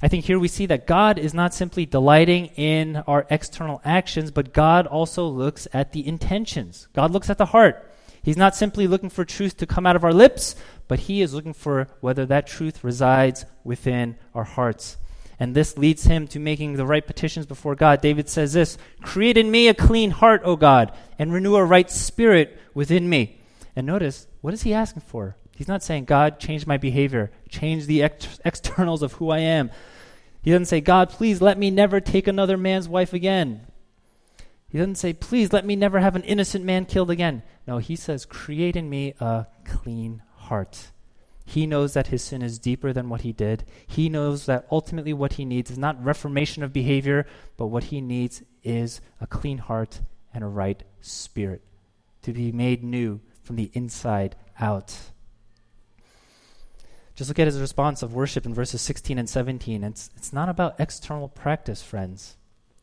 I 0.00 0.08
think 0.08 0.24
here 0.24 0.38
we 0.38 0.48
see 0.48 0.66
that 0.66 0.86
God 0.86 1.18
is 1.18 1.34
not 1.34 1.54
simply 1.54 1.84
delighting 1.84 2.46
in 2.56 2.96
our 3.08 3.26
external 3.30 3.80
actions, 3.84 4.30
but 4.30 4.52
God 4.52 4.86
also 4.86 5.26
looks 5.26 5.66
at 5.72 5.92
the 5.92 6.06
intentions. 6.06 6.86
God 6.92 7.10
looks 7.10 7.30
at 7.30 7.38
the 7.38 7.46
heart. 7.46 7.84
He's 8.22 8.36
not 8.36 8.54
simply 8.54 8.86
looking 8.86 9.10
for 9.10 9.24
truth 9.24 9.56
to 9.56 9.66
come 9.66 9.86
out 9.86 9.96
of 9.96 10.04
our 10.04 10.12
lips, 10.12 10.54
but 10.86 11.00
He 11.00 11.20
is 11.20 11.34
looking 11.34 11.54
for 11.54 11.88
whether 12.00 12.26
that 12.26 12.46
truth 12.46 12.84
resides 12.84 13.44
within 13.64 14.16
our 14.34 14.44
hearts. 14.44 14.98
And 15.40 15.54
this 15.54 15.78
leads 15.78 16.04
him 16.04 16.26
to 16.28 16.40
making 16.40 16.74
the 16.74 16.86
right 16.86 17.06
petitions 17.06 17.46
before 17.46 17.76
God. 17.76 18.00
David 18.00 18.28
says 18.28 18.52
this 18.52 18.76
Create 19.02 19.36
in 19.36 19.50
me 19.50 19.68
a 19.68 19.74
clean 19.74 20.10
heart, 20.10 20.42
O 20.44 20.56
God, 20.56 20.92
and 21.18 21.32
renew 21.32 21.54
a 21.54 21.64
right 21.64 21.88
spirit 21.90 22.58
within 22.74 23.08
me. 23.08 23.40
And 23.76 23.86
notice, 23.86 24.26
what 24.40 24.54
is 24.54 24.62
he 24.62 24.74
asking 24.74 25.02
for? 25.02 25.36
He's 25.58 25.66
not 25.66 25.82
saying, 25.82 26.04
God, 26.04 26.38
change 26.38 26.68
my 26.68 26.76
behavior, 26.76 27.32
change 27.48 27.86
the 27.86 28.04
ex- 28.04 28.38
externals 28.44 29.02
of 29.02 29.14
who 29.14 29.30
I 29.30 29.40
am. 29.40 29.72
He 30.40 30.52
doesn't 30.52 30.66
say, 30.66 30.80
God, 30.80 31.10
please 31.10 31.42
let 31.42 31.58
me 31.58 31.68
never 31.68 31.98
take 31.98 32.28
another 32.28 32.56
man's 32.56 32.88
wife 32.88 33.12
again. 33.12 33.66
He 34.68 34.78
doesn't 34.78 34.94
say, 34.94 35.12
please 35.12 35.52
let 35.52 35.66
me 35.66 35.74
never 35.74 35.98
have 35.98 36.14
an 36.14 36.22
innocent 36.22 36.64
man 36.64 36.84
killed 36.84 37.10
again. 37.10 37.42
No, 37.66 37.78
he 37.78 37.96
says, 37.96 38.24
create 38.24 38.76
in 38.76 38.88
me 38.88 39.14
a 39.18 39.48
clean 39.64 40.22
heart. 40.36 40.92
He 41.44 41.66
knows 41.66 41.92
that 41.94 42.06
his 42.06 42.22
sin 42.22 42.40
is 42.40 42.60
deeper 42.60 42.92
than 42.92 43.08
what 43.08 43.22
he 43.22 43.32
did. 43.32 43.64
He 43.84 44.08
knows 44.08 44.46
that 44.46 44.64
ultimately 44.70 45.12
what 45.12 45.32
he 45.32 45.44
needs 45.44 45.72
is 45.72 45.78
not 45.78 46.04
reformation 46.04 46.62
of 46.62 46.72
behavior, 46.72 47.26
but 47.56 47.66
what 47.66 47.84
he 47.84 48.00
needs 48.00 48.44
is 48.62 49.00
a 49.20 49.26
clean 49.26 49.58
heart 49.58 50.02
and 50.32 50.44
a 50.44 50.46
right 50.46 50.84
spirit 51.00 51.62
to 52.22 52.32
be 52.32 52.52
made 52.52 52.84
new 52.84 53.20
from 53.42 53.56
the 53.56 53.72
inside 53.74 54.36
out. 54.60 55.10
Just 57.18 57.30
look 57.30 57.40
at 57.40 57.48
his 57.48 57.58
response 57.58 58.04
of 58.04 58.14
worship 58.14 58.46
in 58.46 58.54
verses 58.54 58.80
16 58.80 59.18
and 59.18 59.28
17. 59.28 59.82
It's, 59.82 60.08
it's 60.16 60.32
not 60.32 60.48
about 60.48 60.78
external 60.78 61.26
practice, 61.26 61.82
friends. 61.82 62.36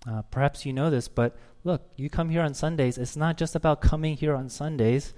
Uh, 0.05 0.23
perhaps 0.23 0.65
you 0.65 0.73
know 0.73 0.89
this, 0.89 1.07
but 1.07 1.37
look, 1.63 1.83
you 1.95 2.09
come 2.09 2.29
here 2.29 2.41
on 2.41 2.53
Sundays. 2.53 2.97
It's 2.97 3.15
not 3.15 3.37
just 3.37 3.55
about 3.55 3.79
coming 3.79 4.17
here 4.17 4.35
on 4.35 4.49
Sundays. 4.49 5.13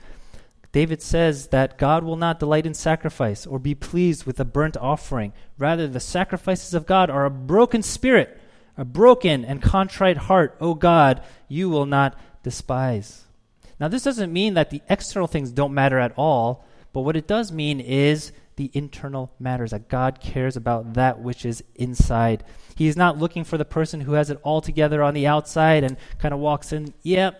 David 0.71 1.01
says 1.01 1.47
that 1.47 1.79
God 1.79 2.03
will 2.03 2.15
not 2.15 2.37
delight 2.37 2.67
in 2.67 2.75
sacrifice 2.75 3.47
or 3.47 3.57
be 3.57 3.73
pleased 3.73 4.25
with 4.25 4.39
a 4.39 4.45
burnt 4.45 4.77
offering. 4.77 5.33
Rather, 5.57 5.87
the 5.87 5.99
sacrifices 5.99 6.75
of 6.75 6.85
God 6.85 7.09
are 7.09 7.25
a 7.25 7.31
broken 7.31 7.81
spirit, 7.81 8.39
A 8.77 8.85
broken 8.85 9.43
and 9.43 9.63
contrite 9.63 10.17
heart, 10.17 10.55
O 10.61 10.75
God, 10.75 11.23
you 11.47 11.71
will 11.71 11.87
not 11.87 12.15
despise. 12.43 13.23
Now, 13.79 13.87
this 13.87 14.03
doesn't 14.03 14.31
mean 14.31 14.53
that 14.53 14.69
the 14.69 14.83
external 14.87 15.27
things 15.27 15.49
don't 15.49 15.73
matter 15.73 15.97
at 15.97 16.13
all, 16.15 16.63
but 16.93 17.01
what 17.01 17.17
it 17.17 17.25
does 17.25 17.51
mean 17.51 17.79
is 17.79 18.31
the 18.57 18.69
internal 18.73 19.31
matters, 19.39 19.71
that 19.71 19.87
God 19.87 20.19
cares 20.19 20.57
about 20.57 20.95
that 20.95 21.19
which 21.19 21.45
is 21.45 21.63
inside. 21.75 22.43
He 22.75 22.87
is 22.87 22.97
not 22.97 23.17
looking 23.17 23.43
for 23.43 23.57
the 23.57 23.65
person 23.65 24.01
who 24.01 24.13
has 24.13 24.29
it 24.29 24.39
all 24.43 24.61
together 24.61 25.01
on 25.01 25.13
the 25.13 25.25
outside 25.25 25.83
and 25.83 25.95
kind 26.19 26.33
of 26.33 26.39
walks 26.39 26.73
in, 26.73 26.93
yep, 27.01 27.33
yeah, 27.33 27.39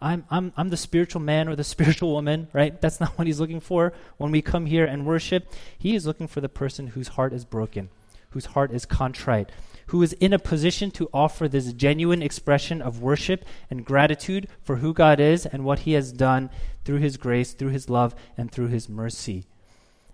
I'm, 0.00 0.24
I'm, 0.30 0.52
I'm 0.56 0.68
the 0.68 0.76
spiritual 0.76 1.20
man 1.20 1.48
or 1.48 1.56
the 1.56 1.64
spiritual 1.74 2.12
woman, 2.12 2.48
right? 2.52 2.78
That's 2.80 3.00
not 3.00 3.18
what 3.18 3.26
he's 3.26 3.40
looking 3.40 3.60
for 3.60 3.92
when 4.16 4.30
we 4.30 4.42
come 4.42 4.66
here 4.66 4.84
and 4.84 5.06
worship. 5.06 5.52
He 5.78 5.94
is 5.94 6.06
looking 6.06 6.28
for 6.28 6.40
the 6.40 6.48
person 6.48 6.88
whose 6.88 7.08
heart 7.08 7.32
is 7.32 7.44
broken, 7.44 7.88
whose 8.30 8.46
heart 8.46 8.72
is 8.72 8.86
contrite, 8.86 9.50
who 9.88 10.02
is 10.02 10.14
in 10.14 10.32
a 10.32 10.38
position 10.38 10.90
to 10.92 11.08
offer 11.12 11.48
this 11.48 11.72
genuine 11.72 12.22
expression 12.22 12.82
of 12.82 13.00
worship 13.00 13.44
and 13.70 13.84
gratitude 13.84 14.48
for 14.62 14.76
who 14.76 14.92
God 14.92 15.20
is 15.20 15.46
and 15.46 15.64
what 15.64 15.80
he 15.80 15.92
has 15.92 16.12
done 16.12 16.50
through 16.84 16.98
his 16.98 17.16
grace, 17.16 17.52
through 17.52 17.70
his 17.70 17.88
love, 17.88 18.14
and 18.36 18.50
through 18.50 18.68
his 18.68 18.88
mercy. 18.88 19.44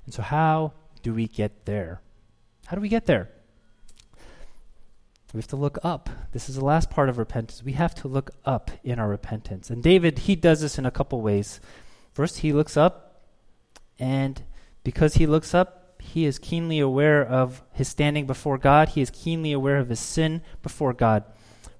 And 0.04 0.14
so, 0.14 0.22
how 0.22 0.72
do 1.02 1.14
we 1.14 1.26
get 1.26 1.66
there? 1.66 2.00
How 2.66 2.76
do 2.76 2.82
we 2.82 2.88
get 2.88 3.06
there? 3.06 3.30
We 5.32 5.38
have 5.38 5.48
to 5.48 5.56
look 5.56 5.78
up. 5.82 6.10
This 6.32 6.50
is 6.50 6.56
the 6.56 6.64
last 6.64 6.90
part 6.90 7.08
of 7.08 7.16
repentance. 7.16 7.62
We 7.62 7.72
have 7.72 7.94
to 7.96 8.08
look 8.08 8.32
up 8.44 8.70
in 8.84 8.98
our 8.98 9.08
repentance. 9.08 9.70
And 9.70 9.82
David, 9.82 10.20
he 10.20 10.36
does 10.36 10.60
this 10.60 10.78
in 10.78 10.84
a 10.84 10.90
couple 10.90 11.22
ways. 11.22 11.58
First, 12.12 12.40
he 12.40 12.52
looks 12.52 12.76
up, 12.76 13.22
and 13.98 14.42
because 14.84 15.14
he 15.14 15.26
looks 15.26 15.54
up, 15.54 16.02
he 16.02 16.26
is 16.26 16.38
keenly 16.38 16.80
aware 16.80 17.24
of 17.24 17.62
his 17.72 17.88
standing 17.88 18.26
before 18.26 18.58
God. 18.58 18.90
He 18.90 19.00
is 19.00 19.08
keenly 19.08 19.52
aware 19.52 19.78
of 19.78 19.88
his 19.88 20.00
sin 20.00 20.42
before 20.62 20.92
God. 20.92 21.24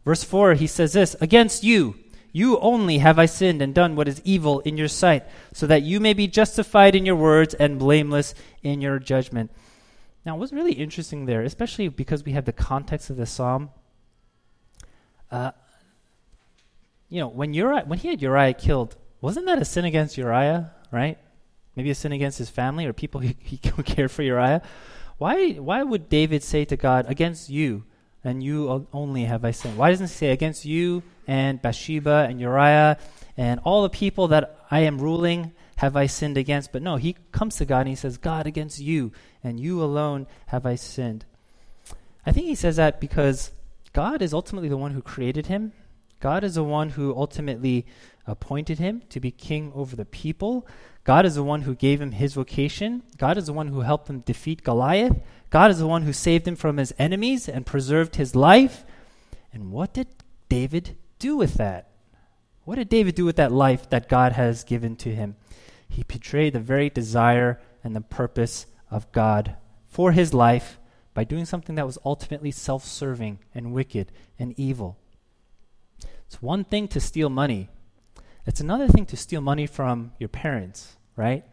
Verse 0.05 0.25
4, 0.25 0.55
he 0.55 0.67
says 0.67 0.95
this 0.95 1.15
Against 1.21 1.63
you, 1.63 1.97
you 2.33 2.59
only 2.59 2.99
have 2.99 3.19
I 3.19 3.27
sinned 3.27 3.61
and 3.61 3.75
done 3.75 3.95
what 3.95 4.09
is 4.09 4.23
evil 4.25 4.61
in 4.61 4.77
your 4.77 4.89
sight, 4.89 5.25
so 5.53 5.67
that 5.67 5.83
you 5.83 6.01
may 6.01 6.15
be 6.15 6.27
justified 6.27 6.95
in 6.95 7.05
your 7.05 7.17
words 7.17 7.55
and 7.55 7.79
blameless 7.79 8.35
in 8.63 8.81
your 8.81 8.99
judgment. 8.99 9.51
Now, 10.25 10.37
what's 10.37 10.53
really 10.53 10.73
interesting 10.73 11.27
there, 11.27 11.43
especially 11.43 11.89
because 11.89 12.25
we 12.25 12.33
have 12.33 12.45
the 12.45 12.53
context 12.53 13.11
of 13.11 13.17
the 13.17 13.27
psalm, 13.27 13.71
uh, 15.31 15.53
you 17.09 17.21
know, 17.21 17.29
when 17.29 17.53
Uriah, 17.53 17.85
when 17.87 17.99
he 17.99 18.09
had 18.09 18.23
Uriah 18.23 18.55
killed, 18.55 18.97
wasn't 19.21 19.47
that 19.47 19.61
a 19.61 19.65
sin 19.65 19.85
against 19.85 20.17
Uriah, 20.17 20.73
right? 20.91 21.19
Maybe 21.77 21.91
a 21.91 21.95
sin 21.95 22.13
against 22.13 22.39
his 22.39 22.51
family 22.51 22.87
or 22.87 22.93
people 22.93 23.21
he, 23.21 23.37
he 23.43 23.59
cared 23.59 24.11
for 24.11 24.23
Uriah. 24.23 24.63
Why, 25.19 25.53
why 25.53 25.83
would 25.83 26.09
David 26.09 26.43
say 26.43 26.65
to 26.65 26.77
God, 26.77 27.07
"Against 27.09 27.51
you 27.51 27.85
and 28.25 28.43
you 28.43 28.87
only 28.93 29.25
have 29.25 29.45
I 29.45 29.51
sinned"? 29.51 29.77
Why 29.77 29.91
doesn't 29.91 30.07
he 30.07 30.13
say, 30.13 30.31
"Against 30.31 30.65
you 30.65 31.03
and 31.27 31.61
Bathsheba 31.61 32.27
and 32.29 32.41
Uriah 32.41 32.99
and 33.37 33.61
all 33.65 33.83
the 33.83 33.91
people 33.91 34.29
that 34.29 34.59
I 34.71 34.81
am 34.81 34.99
ruling"? 34.99 35.53
have 35.83 35.97
I 35.97 36.07
sinned 36.07 36.37
against? 36.37 36.71
But 36.71 36.81
no, 36.81 36.95
he 36.95 37.17
comes 37.33 37.57
to 37.57 37.65
God 37.65 37.81
and 37.81 37.89
he 37.89 37.97
says, 37.97 38.17
God, 38.17 38.47
against 38.47 38.79
you 38.79 39.11
and 39.43 39.59
you 39.59 39.83
alone 39.83 40.29
have 40.47 40.65
I 40.65 40.77
sinned. 40.77 41.25
I 42.25 42.31
think 42.31 42.47
he 42.47 42.55
says 42.55 42.77
that 42.77 43.01
because 43.01 43.51
God 43.93 44.23
is 44.23 44.33
ultimately 44.33 44.69
the 44.69 44.77
one 44.77 44.93
who 44.93 45.03
created 45.03 45.47
him. 45.47 45.73
God 46.21 46.45
is 46.45 46.55
the 46.55 46.63
one 46.63 46.91
who 46.91 47.17
ultimately 47.17 47.85
appointed 48.29 48.79
him 48.79 49.03
to 49.09 49.19
be 49.19 49.33
king 49.33 49.73
over 49.75 49.97
the 49.97 50.05
people. 50.05 50.69
God 51.03 51.27
is 51.27 51.35
the 51.35 51.43
one 51.43 51.63
who 51.63 51.75
gave 51.75 52.01
him 52.01 52.13
his 52.13 52.35
vocation. 52.35 53.03
God 53.19 53.37
is 53.37 53.47
the 53.47 53.53
one 53.53 53.67
who 53.67 53.81
helped 53.81 54.09
him 54.09 54.21
defeat 54.21 54.63
Goliath. 54.63 55.21
God 55.53 55.71
is 55.71 55.79
the 55.79 55.87
one 55.87 56.03
who 56.03 56.13
saved 56.13 56.49
him 56.49 56.57
from 56.57 56.79
his 56.79 56.93
enemies 56.99 57.49
and 57.49 57.65
preserved 57.65 58.17
his 58.17 58.35
life. 58.35 58.85
And 59.53 59.71
what 59.71 59.95
did 59.95 60.09
David 60.49 60.97
do 61.21 61.37
with 61.37 61.55
that? 61.55 61.93
What 62.65 62.77
did 62.77 62.89
David 62.89 63.15
do 63.15 63.25
with 63.25 63.37
that 63.37 63.53
life 63.53 63.89
that 63.91 64.09
God 64.09 64.33
has 64.33 64.65
given 64.65 64.97
to 64.97 65.15
him? 65.15 65.37
he 65.93 66.03
betrayed 66.05 66.55
the 66.55 66.61
very 66.61 66.89
desire 66.89 67.61
and 67.85 67.95
the 67.95 68.01
purpose 68.01 68.67
of 68.91 69.11
God 69.13 69.57
for 69.87 70.13
his 70.13 70.33
life 70.33 70.79
by 71.13 71.23
doing 71.23 71.45
something 71.45 71.75
that 71.75 71.87
was 71.87 71.99
ultimately 72.05 72.51
self 72.51 72.85
serving 72.85 73.39
and 73.55 73.75
wicked 73.75 74.11
and 74.39 74.55
evil. 74.57 74.97
It's 76.27 76.41
one 76.41 76.65
thing 76.65 76.89
to 76.89 77.01
steal 77.01 77.29
money, 77.29 77.69
it's 78.47 78.61
another 78.61 78.89
thing 78.89 79.05
to 79.07 79.17
steal 79.17 79.43
money 79.43 79.67
from 79.67 80.13
your 80.19 80.31
parents, 80.31 80.97
right? 81.15 81.45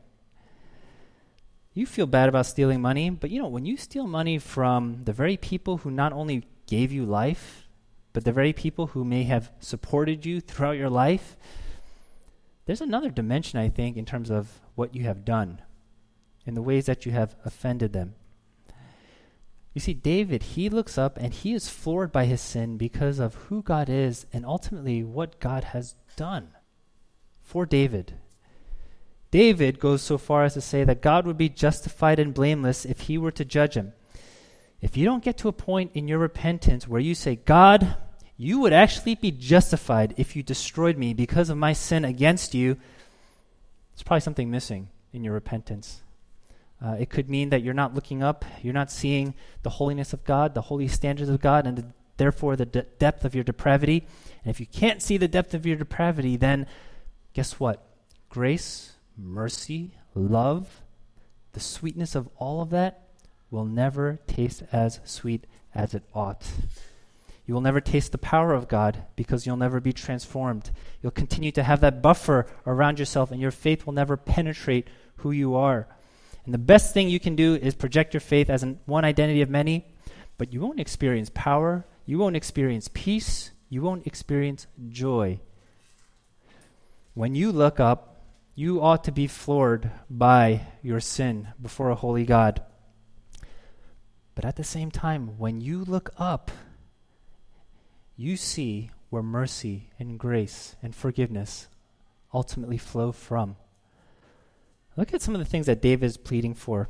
You 1.79 1.85
feel 1.85 2.07
bad 2.07 2.27
about 2.27 2.45
stealing 2.45 2.81
money, 2.81 3.09
but 3.09 3.29
you 3.29 3.41
know, 3.41 3.47
when 3.47 3.63
you 3.63 3.77
steal 3.77 4.05
money 4.05 4.37
from 4.37 5.05
the 5.05 5.13
very 5.13 5.37
people 5.37 5.77
who 5.77 5.89
not 5.89 6.11
only 6.11 6.43
gave 6.67 6.91
you 6.91 7.05
life, 7.05 7.69
but 8.11 8.25
the 8.25 8.33
very 8.33 8.51
people 8.51 8.87
who 8.87 9.05
may 9.05 9.23
have 9.23 9.49
supported 9.61 10.25
you 10.25 10.41
throughout 10.41 10.75
your 10.75 10.89
life, 10.89 11.37
there's 12.65 12.81
another 12.81 13.09
dimension, 13.09 13.61
I 13.61 13.69
think, 13.69 13.95
in 13.95 14.03
terms 14.03 14.29
of 14.29 14.59
what 14.75 14.93
you 14.93 15.03
have 15.05 15.23
done, 15.23 15.61
and 16.45 16.57
the 16.57 16.61
ways 16.61 16.85
that 16.87 17.05
you 17.05 17.13
have 17.13 17.37
offended 17.45 17.93
them. 17.93 18.15
You 19.73 19.79
see, 19.79 19.93
David, 19.93 20.43
he 20.43 20.67
looks 20.67 20.97
up 20.97 21.15
and 21.15 21.33
he 21.33 21.53
is 21.53 21.69
floored 21.69 22.11
by 22.11 22.25
his 22.25 22.41
sin 22.41 22.75
because 22.75 23.19
of 23.19 23.35
who 23.35 23.63
God 23.63 23.87
is 23.87 24.25
and 24.33 24.45
ultimately 24.45 25.01
what 25.01 25.39
God 25.39 25.63
has 25.63 25.95
done 26.17 26.49
for 27.41 27.65
David. 27.65 28.15
David 29.31 29.79
goes 29.79 30.01
so 30.01 30.17
far 30.17 30.43
as 30.43 30.55
to 30.55 30.61
say 30.61 30.83
that 30.83 31.01
God 31.01 31.25
would 31.25 31.37
be 31.37 31.49
justified 31.49 32.19
and 32.19 32.33
blameless 32.33 32.85
if 32.85 33.01
he 33.01 33.17
were 33.17 33.31
to 33.31 33.45
judge 33.45 33.75
him. 33.75 33.93
If 34.81 34.97
you 34.97 35.05
don't 35.05 35.23
get 35.23 35.37
to 35.39 35.47
a 35.47 35.53
point 35.53 35.91
in 35.93 36.07
your 36.07 36.19
repentance 36.19 36.87
where 36.87 37.01
you 37.01 37.13
say, 37.13 37.35
God, 37.35 37.97
you 38.37 38.59
would 38.59 38.73
actually 38.73 39.15
be 39.15 39.31
justified 39.31 40.13
if 40.17 40.35
you 40.35 40.41
destroyed 40.41 40.97
me 40.97 41.13
because 41.13 41.49
of 41.49 41.57
my 41.57 41.73
sin 41.73 42.05
against 42.05 42.55
you. 42.55 42.75
There's 43.93 44.03
probably 44.03 44.21
something 44.21 44.49
missing 44.49 44.87
in 45.11 45.23
your 45.23 45.33
repentance. 45.33 46.01
Uh, 46.83 46.95
it 46.97 47.09
could 47.09 47.29
mean 47.29 47.49
that 47.49 47.61
you're 47.61 47.73
not 47.73 47.93
looking 47.93 48.23
up, 48.23 48.45
you're 48.61 48.73
not 48.73 48.89
seeing 48.89 49.33
the 49.63 49.69
holiness 49.69 50.13
of 50.13 50.23
God, 50.23 50.53
the 50.53 50.61
holy 50.61 50.87
standards 50.87 51.29
of 51.29 51.41
God, 51.41 51.67
and 51.67 51.77
the, 51.77 51.85
therefore 52.15 52.55
the 52.55 52.65
de- 52.65 52.83
depth 52.83 53.25
of 53.25 53.35
your 53.35 53.43
depravity. 53.43 54.07
And 54.45 54.49
if 54.49 54.61
you 54.61 54.65
can't 54.65 55.01
see 55.01 55.17
the 55.17 55.27
depth 55.27 55.53
of 55.53 55.65
your 55.65 55.75
depravity, 55.75 56.37
then 56.37 56.65
guess 57.33 57.59
what? 57.59 57.85
Grace, 58.29 58.93
mercy, 59.19 59.91
love, 60.15 60.81
the 61.53 61.59
sweetness 61.59 62.15
of 62.15 62.29
all 62.37 62.61
of 62.61 62.69
that 62.69 63.07
will 63.51 63.65
never 63.65 64.19
taste 64.27 64.63
as 64.71 64.99
sweet 65.03 65.45
as 65.73 65.93
it 65.93 66.03
ought. 66.13 66.47
You 67.45 67.55
will 67.55 67.61
never 67.61 67.81
taste 67.81 68.11
the 68.11 68.19
power 68.19 68.53
of 68.53 68.67
God 68.67 69.03
because 69.15 69.45
you'll 69.47 69.57
never 69.57 69.79
be 69.79 69.91
transformed. 69.91 70.69
You'll 71.01 71.11
continue 71.11 71.51
to 71.53 71.63
have 71.63 71.81
that 71.81 72.01
buffer 72.01 72.45
around 72.67 72.99
yourself, 72.99 73.31
and 73.31 73.41
your 73.41 73.49
faith 73.49 73.85
will 73.85 73.93
never 73.93 74.15
penetrate 74.15 74.87
who 75.17 75.31
you 75.31 75.55
are. 75.55 75.87
And 76.45 76.53
the 76.53 76.59
best 76.59 76.93
thing 76.93 77.09
you 77.09 77.19
can 77.19 77.35
do 77.35 77.55
is 77.55 77.73
project 77.73 78.13
your 78.13 78.21
faith 78.21 78.49
as 78.49 78.61
an, 78.61 78.79
one 78.85 79.03
identity 79.03 79.41
of 79.41 79.49
many, 79.49 79.85
but 80.37 80.53
you 80.53 80.61
won't 80.61 80.79
experience 80.79 81.31
power, 81.33 81.85
you 82.05 82.19
won't 82.19 82.35
experience 82.35 82.87
peace, 82.93 83.51
you 83.69 83.81
won't 83.81 84.05
experience 84.05 84.67
joy. 84.89 85.39
When 87.15 87.35
you 87.35 87.51
look 87.51 87.79
up, 87.79 88.08
you 88.55 88.81
ought 88.81 89.03
to 89.05 89.11
be 89.11 89.27
floored 89.27 89.91
by 90.09 90.61
your 90.81 90.99
sin 90.99 91.49
before 91.61 91.89
a 91.89 91.95
holy 91.95 92.25
God. 92.25 92.61
But 94.35 94.45
at 94.45 94.55
the 94.55 94.63
same 94.63 94.91
time, 94.91 95.37
when 95.37 95.61
you 95.61 95.83
look 95.83 96.13
up, 96.17 96.51
you 98.15 98.37
see 98.37 98.91
where 99.09 99.23
mercy 99.23 99.89
and 99.99 100.19
grace 100.19 100.75
and 100.81 100.95
forgiveness 100.95 101.67
ultimately 102.33 102.77
flow 102.77 103.11
from. 103.11 103.55
Look 104.95 105.13
at 105.13 105.21
some 105.21 105.35
of 105.35 105.39
the 105.39 105.45
things 105.45 105.65
that 105.65 105.81
David 105.81 106.05
is 106.05 106.17
pleading 106.17 106.53
for. 106.53 106.89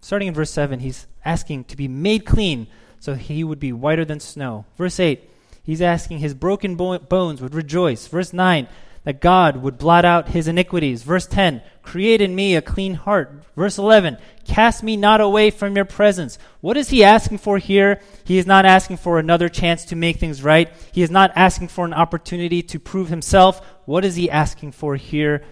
Starting 0.00 0.28
in 0.28 0.34
verse 0.34 0.50
7, 0.50 0.80
he's 0.80 1.06
asking 1.24 1.64
to 1.64 1.76
be 1.76 1.88
made 1.88 2.24
clean 2.24 2.66
so 3.00 3.14
he 3.14 3.44
would 3.44 3.58
be 3.58 3.72
whiter 3.72 4.04
than 4.04 4.20
snow. 4.20 4.64
Verse 4.76 5.00
8, 5.00 5.28
he's 5.62 5.82
asking 5.82 6.18
his 6.18 6.34
broken 6.34 6.76
bo- 6.76 6.98
bones 6.98 7.40
would 7.40 7.54
rejoice. 7.54 8.06
Verse 8.06 8.32
9, 8.32 8.68
that 9.04 9.20
God 9.20 9.58
would 9.58 9.78
blot 9.78 10.04
out 10.04 10.28
his 10.28 10.48
iniquities. 10.48 11.02
Verse 11.02 11.26
10, 11.26 11.62
create 11.82 12.20
in 12.20 12.34
me 12.34 12.56
a 12.56 12.62
clean 12.62 12.94
heart. 12.94 13.44
Verse 13.54 13.78
11, 13.78 14.16
cast 14.44 14.82
me 14.82 14.96
not 14.96 15.20
away 15.20 15.50
from 15.50 15.76
your 15.76 15.84
presence. 15.84 16.38
What 16.60 16.76
is 16.76 16.88
he 16.88 17.04
asking 17.04 17.38
for 17.38 17.58
here? 17.58 18.00
He 18.24 18.38
is 18.38 18.46
not 18.46 18.64
asking 18.64 18.96
for 18.96 19.18
another 19.18 19.48
chance 19.48 19.84
to 19.86 19.96
make 19.96 20.16
things 20.16 20.42
right. 20.42 20.72
He 20.92 21.02
is 21.02 21.10
not 21.10 21.32
asking 21.36 21.68
for 21.68 21.84
an 21.84 21.92
opportunity 21.92 22.62
to 22.62 22.80
prove 22.80 23.08
himself. 23.08 23.64
What 23.84 24.04
is 24.04 24.16
he 24.16 24.30
asking 24.30 24.72
for 24.72 24.96
here? 24.96 25.44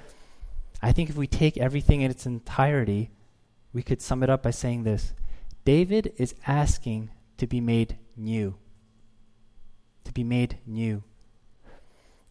I 0.81 0.93
think 0.93 1.11
if 1.11 1.17
we 1.17 1.27
take 1.27 1.59
everything 1.59 2.01
in 2.01 2.11
its 2.11 2.27
entirety, 2.27 3.11
we 3.73 3.83
could 3.83 4.03
sum 4.03 4.23
it 4.23 4.31
up 4.31 4.43
by 4.43 4.51
saying 4.51 4.83
this 4.83 5.13
David 5.65 6.15
is 6.17 6.35
asking 6.47 7.11
to 7.37 7.47
be 7.47 7.61
made 7.61 7.99
new. 8.17 8.57
To 10.05 10.13
be 10.13 10.25
made 10.25 10.59
new. 10.67 11.05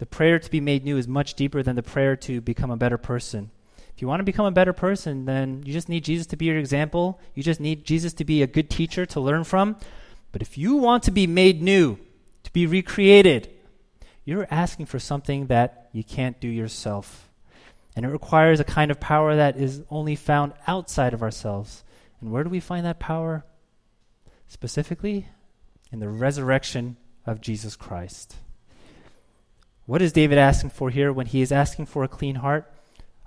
The 0.01 0.07
prayer 0.07 0.39
to 0.39 0.49
be 0.49 0.59
made 0.59 0.83
new 0.83 0.97
is 0.97 1.07
much 1.07 1.35
deeper 1.35 1.61
than 1.61 1.75
the 1.75 1.83
prayer 1.83 2.15
to 2.15 2.41
become 2.41 2.71
a 2.71 2.75
better 2.75 2.97
person. 2.97 3.51
If 3.93 4.01
you 4.01 4.07
want 4.07 4.19
to 4.19 4.23
become 4.23 4.47
a 4.47 4.51
better 4.51 4.73
person, 4.73 5.25
then 5.25 5.61
you 5.63 5.71
just 5.71 5.89
need 5.89 6.03
Jesus 6.03 6.25
to 6.27 6.35
be 6.35 6.45
your 6.45 6.57
example. 6.57 7.21
You 7.35 7.43
just 7.43 7.59
need 7.59 7.85
Jesus 7.85 8.11
to 8.13 8.25
be 8.25 8.41
a 8.41 8.47
good 8.47 8.67
teacher 8.67 9.05
to 9.05 9.19
learn 9.19 9.43
from. 9.43 9.75
But 10.31 10.41
if 10.41 10.57
you 10.57 10.73
want 10.73 11.03
to 11.03 11.11
be 11.11 11.27
made 11.27 11.61
new, 11.61 11.99
to 12.41 12.51
be 12.51 12.65
recreated, 12.65 13.51
you're 14.25 14.47
asking 14.49 14.87
for 14.87 14.97
something 14.97 15.45
that 15.47 15.89
you 15.91 16.03
can't 16.03 16.39
do 16.39 16.47
yourself. 16.47 17.29
And 17.95 18.03
it 18.03 18.09
requires 18.09 18.59
a 18.59 18.63
kind 18.63 18.89
of 18.89 18.99
power 18.99 19.35
that 19.35 19.55
is 19.55 19.83
only 19.91 20.15
found 20.15 20.53
outside 20.65 21.13
of 21.13 21.21
ourselves. 21.21 21.83
And 22.19 22.31
where 22.31 22.43
do 22.43 22.49
we 22.49 22.59
find 22.59 22.87
that 22.87 22.99
power? 22.99 23.45
Specifically, 24.47 25.27
in 25.91 25.99
the 25.99 26.09
resurrection 26.09 26.97
of 27.23 27.39
Jesus 27.39 27.75
Christ. 27.75 28.37
What 29.91 30.01
is 30.01 30.13
David 30.13 30.37
asking 30.37 30.69
for 30.69 30.89
here 30.89 31.11
when 31.11 31.25
he 31.25 31.41
is 31.41 31.51
asking 31.51 31.87
for 31.87 32.05
a 32.05 32.07
clean 32.07 32.35
heart? 32.35 32.73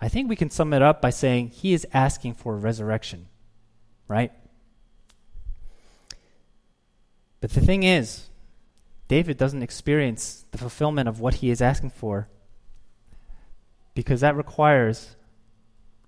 I 0.01 0.09
think 0.09 0.31
we 0.31 0.35
can 0.35 0.49
sum 0.49 0.73
it 0.73 0.81
up 0.81 1.03
by 1.03 1.11
saying 1.11 1.49
he 1.49 1.75
is 1.75 1.87
asking 1.93 2.37
for 2.37 2.57
resurrection, 2.57 3.27
right? 4.09 4.33
But 7.43 7.51
the 7.51 7.61
thing 7.61 7.83
is, 7.83 8.31
David 9.09 9.37
doesn't 9.37 9.63
experience 9.63 10.47
the 10.53 10.57
fulfillment 10.57 11.07
of 11.07 11.21
what 11.21 11.35
he 11.35 11.51
is 11.51 11.61
asking 11.61 11.91
for 11.91 12.31
because 13.93 14.23
that 14.23 14.35
requires 14.35 15.17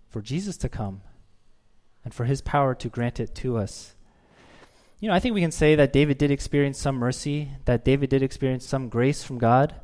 for 0.08 0.22
Jesus 0.22 0.56
to 0.56 0.70
come 0.70 1.02
and 2.02 2.14
for 2.14 2.24
his 2.24 2.40
power 2.40 2.74
to 2.76 2.88
grant 2.88 3.20
it 3.20 3.34
to 3.34 3.58
us. 3.58 3.94
You 5.00 5.10
know, 5.10 5.14
I 5.14 5.20
think 5.20 5.34
we 5.34 5.42
can 5.42 5.52
say 5.52 5.74
that 5.74 5.92
David 5.92 6.16
did 6.16 6.30
experience 6.30 6.78
some 6.78 6.96
mercy, 6.96 7.50
that 7.66 7.84
David 7.84 8.08
did 8.08 8.22
experience 8.22 8.64
some 8.64 8.88
grace 8.88 9.22
from 9.22 9.36
God. 9.36 9.74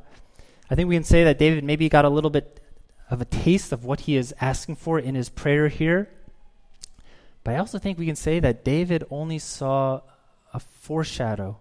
I 0.69 0.75
think 0.75 0.89
we 0.89 0.95
can 0.95 1.03
say 1.03 1.23
that 1.23 1.37
David 1.37 1.63
maybe 1.63 1.89
got 1.89 2.05
a 2.05 2.09
little 2.09 2.29
bit 2.29 2.59
of 3.09 3.21
a 3.21 3.25
taste 3.25 3.71
of 3.71 3.85
what 3.85 4.01
he 4.01 4.15
is 4.15 4.33
asking 4.39 4.75
for 4.75 4.99
in 4.99 5.15
his 5.15 5.29
prayer 5.29 5.67
here. 5.67 6.09
But 7.43 7.55
I 7.55 7.57
also 7.57 7.77
think 7.77 7.97
we 7.97 8.05
can 8.05 8.15
say 8.15 8.39
that 8.39 8.63
David 8.63 9.03
only 9.09 9.39
saw 9.39 10.01
a 10.53 10.59
foreshadow 10.59 11.59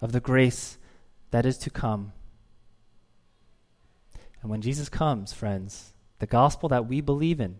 of 0.00 0.12
the 0.12 0.20
grace 0.20 0.76
that 1.30 1.46
is 1.46 1.56
to 1.58 1.70
come. 1.70 2.12
And 4.42 4.50
when 4.50 4.60
Jesus 4.60 4.88
comes, 4.88 5.32
friends, 5.32 5.94
the 6.18 6.26
gospel 6.26 6.68
that 6.68 6.86
we 6.86 7.00
believe 7.00 7.40
in, 7.40 7.58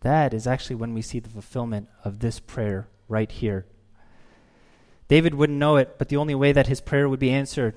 that 0.00 0.32
is 0.32 0.46
actually 0.46 0.76
when 0.76 0.94
we 0.94 1.02
see 1.02 1.18
the 1.18 1.28
fulfillment 1.28 1.88
of 2.04 2.20
this 2.20 2.40
prayer 2.40 2.88
right 3.08 3.30
here. 3.30 3.66
David 5.08 5.34
wouldn't 5.34 5.58
know 5.58 5.76
it, 5.76 5.96
but 5.98 6.08
the 6.08 6.16
only 6.16 6.34
way 6.34 6.52
that 6.52 6.68
his 6.68 6.80
prayer 6.80 7.08
would 7.08 7.18
be 7.18 7.30
answered 7.30 7.74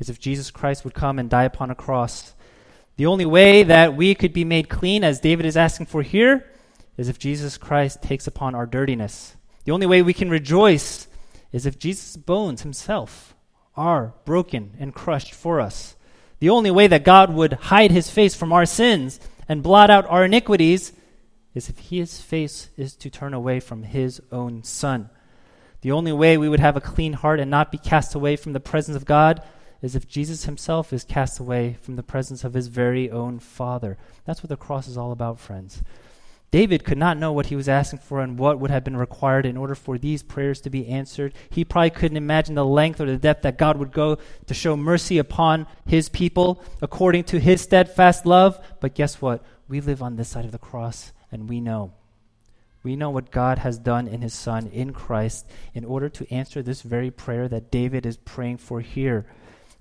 is 0.00 0.10
if 0.10 0.18
Jesus 0.18 0.50
Christ 0.50 0.82
would 0.84 0.94
come 0.94 1.18
and 1.18 1.30
die 1.30 1.44
upon 1.44 1.70
a 1.70 1.76
cross. 1.76 2.34
The 2.96 3.06
only 3.06 3.26
way 3.26 3.62
that 3.62 3.94
we 3.94 4.14
could 4.14 4.32
be 4.32 4.44
made 4.44 4.68
clean, 4.68 5.04
as 5.04 5.20
David 5.20 5.46
is 5.46 5.56
asking 5.56 5.86
for 5.86 6.02
here, 6.02 6.50
is 6.96 7.08
if 7.08 7.18
Jesus 7.18 7.56
Christ 7.56 8.02
takes 8.02 8.26
upon 8.26 8.54
our 8.54 8.66
dirtiness. 8.66 9.36
The 9.64 9.72
only 9.72 9.86
way 9.86 10.02
we 10.02 10.12
can 10.12 10.30
rejoice 10.30 11.06
is 11.52 11.66
if 11.66 11.78
Jesus' 11.78 12.16
bones 12.16 12.62
himself 12.62 13.34
are 13.76 14.14
broken 14.24 14.72
and 14.78 14.94
crushed 14.94 15.32
for 15.32 15.60
us. 15.60 15.96
The 16.40 16.50
only 16.50 16.70
way 16.70 16.86
that 16.86 17.04
God 17.04 17.32
would 17.32 17.52
hide 17.52 17.90
his 17.90 18.10
face 18.10 18.34
from 18.34 18.52
our 18.52 18.66
sins 18.66 19.20
and 19.48 19.62
blot 19.62 19.90
out 19.90 20.06
our 20.06 20.24
iniquities 20.24 20.92
is 21.54 21.68
if 21.68 21.78
his 21.78 22.20
face 22.20 22.70
is 22.76 22.94
to 22.96 23.10
turn 23.10 23.34
away 23.34 23.60
from 23.60 23.82
his 23.82 24.20
own 24.32 24.62
son. 24.62 25.10
The 25.82 25.92
only 25.92 26.12
way 26.12 26.38
we 26.38 26.48
would 26.48 26.60
have 26.60 26.76
a 26.76 26.80
clean 26.80 27.14
heart 27.14 27.40
and 27.40 27.50
not 27.50 27.72
be 27.72 27.78
cast 27.78 28.14
away 28.14 28.36
from 28.36 28.52
the 28.52 28.60
presence 28.60 28.96
of 28.96 29.04
God 29.04 29.42
is 29.82 29.96
if 29.96 30.08
Jesus 30.08 30.44
himself 30.44 30.92
is 30.92 31.04
cast 31.04 31.38
away 31.38 31.76
from 31.80 31.96
the 31.96 32.02
presence 32.02 32.44
of 32.44 32.54
his 32.54 32.68
very 32.68 33.10
own 33.10 33.38
Father. 33.38 33.96
That's 34.24 34.42
what 34.42 34.48
the 34.48 34.56
cross 34.56 34.88
is 34.88 34.96
all 34.96 35.12
about, 35.12 35.40
friends. 35.40 35.82
David 36.50 36.82
could 36.84 36.98
not 36.98 37.16
know 37.16 37.32
what 37.32 37.46
he 37.46 37.56
was 37.56 37.68
asking 37.68 38.00
for 38.00 38.20
and 38.20 38.36
what 38.36 38.58
would 38.58 38.72
have 38.72 38.82
been 38.82 38.96
required 38.96 39.46
in 39.46 39.56
order 39.56 39.76
for 39.76 39.98
these 39.98 40.22
prayers 40.22 40.60
to 40.62 40.70
be 40.70 40.88
answered. 40.88 41.32
He 41.48 41.64
probably 41.64 41.90
couldn't 41.90 42.16
imagine 42.16 42.56
the 42.56 42.64
length 42.64 43.00
or 43.00 43.06
the 43.06 43.16
depth 43.16 43.42
that 43.42 43.56
God 43.56 43.76
would 43.76 43.92
go 43.92 44.18
to 44.46 44.54
show 44.54 44.76
mercy 44.76 45.18
upon 45.18 45.68
his 45.86 46.08
people 46.08 46.62
according 46.82 47.24
to 47.24 47.38
his 47.38 47.60
steadfast 47.60 48.26
love. 48.26 48.58
But 48.80 48.96
guess 48.96 49.22
what? 49.22 49.44
We 49.68 49.80
live 49.80 50.02
on 50.02 50.16
this 50.16 50.28
side 50.28 50.44
of 50.44 50.50
the 50.50 50.58
cross 50.58 51.12
and 51.30 51.48
we 51.48 51.60
know. 51.60 51.92
We 52.82 52.96
know 52.96 53.10
what 53.10 53.30
God 53.30 53.58
has 53.58 53.78
done 53.78 54.08
in 54.08 54.22
his 54.22 54.34
Son, 54.34 54.66
in 54.68 54.92
Christ, 54.92 55.46
in 55.74 55.84
order 55.84 56.08
to 56.08 56.32
answer 56.32 56.62
this 56.62 56.82
very 56.82 57.10
prayer 57.10 57.46
that 57.46 57.70
David 57.70 58.06
is 58.06 58.16
praying 58.16 58.56
for 58.56 58.80
here. 58.80 59.26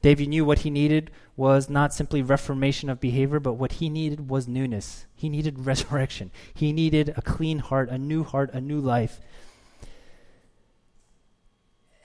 David 0.02 0.30
knew 0.30 0.46
what 0.46 0.60
he 0.60 0.70
needed 0.70 1.12
was 1.36 1.70
not 1.70 1.94
simply 1.94 2.22
reformation 2.22 2.90
of 2.90 3.00
behavior, 3.00 3.40
but 3.40 3.54
what 3.54 3.74
he 3.74 3.90
needed 3.90 4.30
was 4.30 4.48
newness. 4.48 5.06
He 5.16 5.30
needed 5.30 5.66
resurrection. 5.66 6.32
He 6.54 6.72
needed 6.72 7.14
a 7.16 7.22
clean 7.22 7.60
heart, 7.60 7.90
a 7.90 7.98
new 7.98 8.24
heart, 8.24 8.52
a 8.54 8.62
new 8.62 8.80
life. 8.80 9.20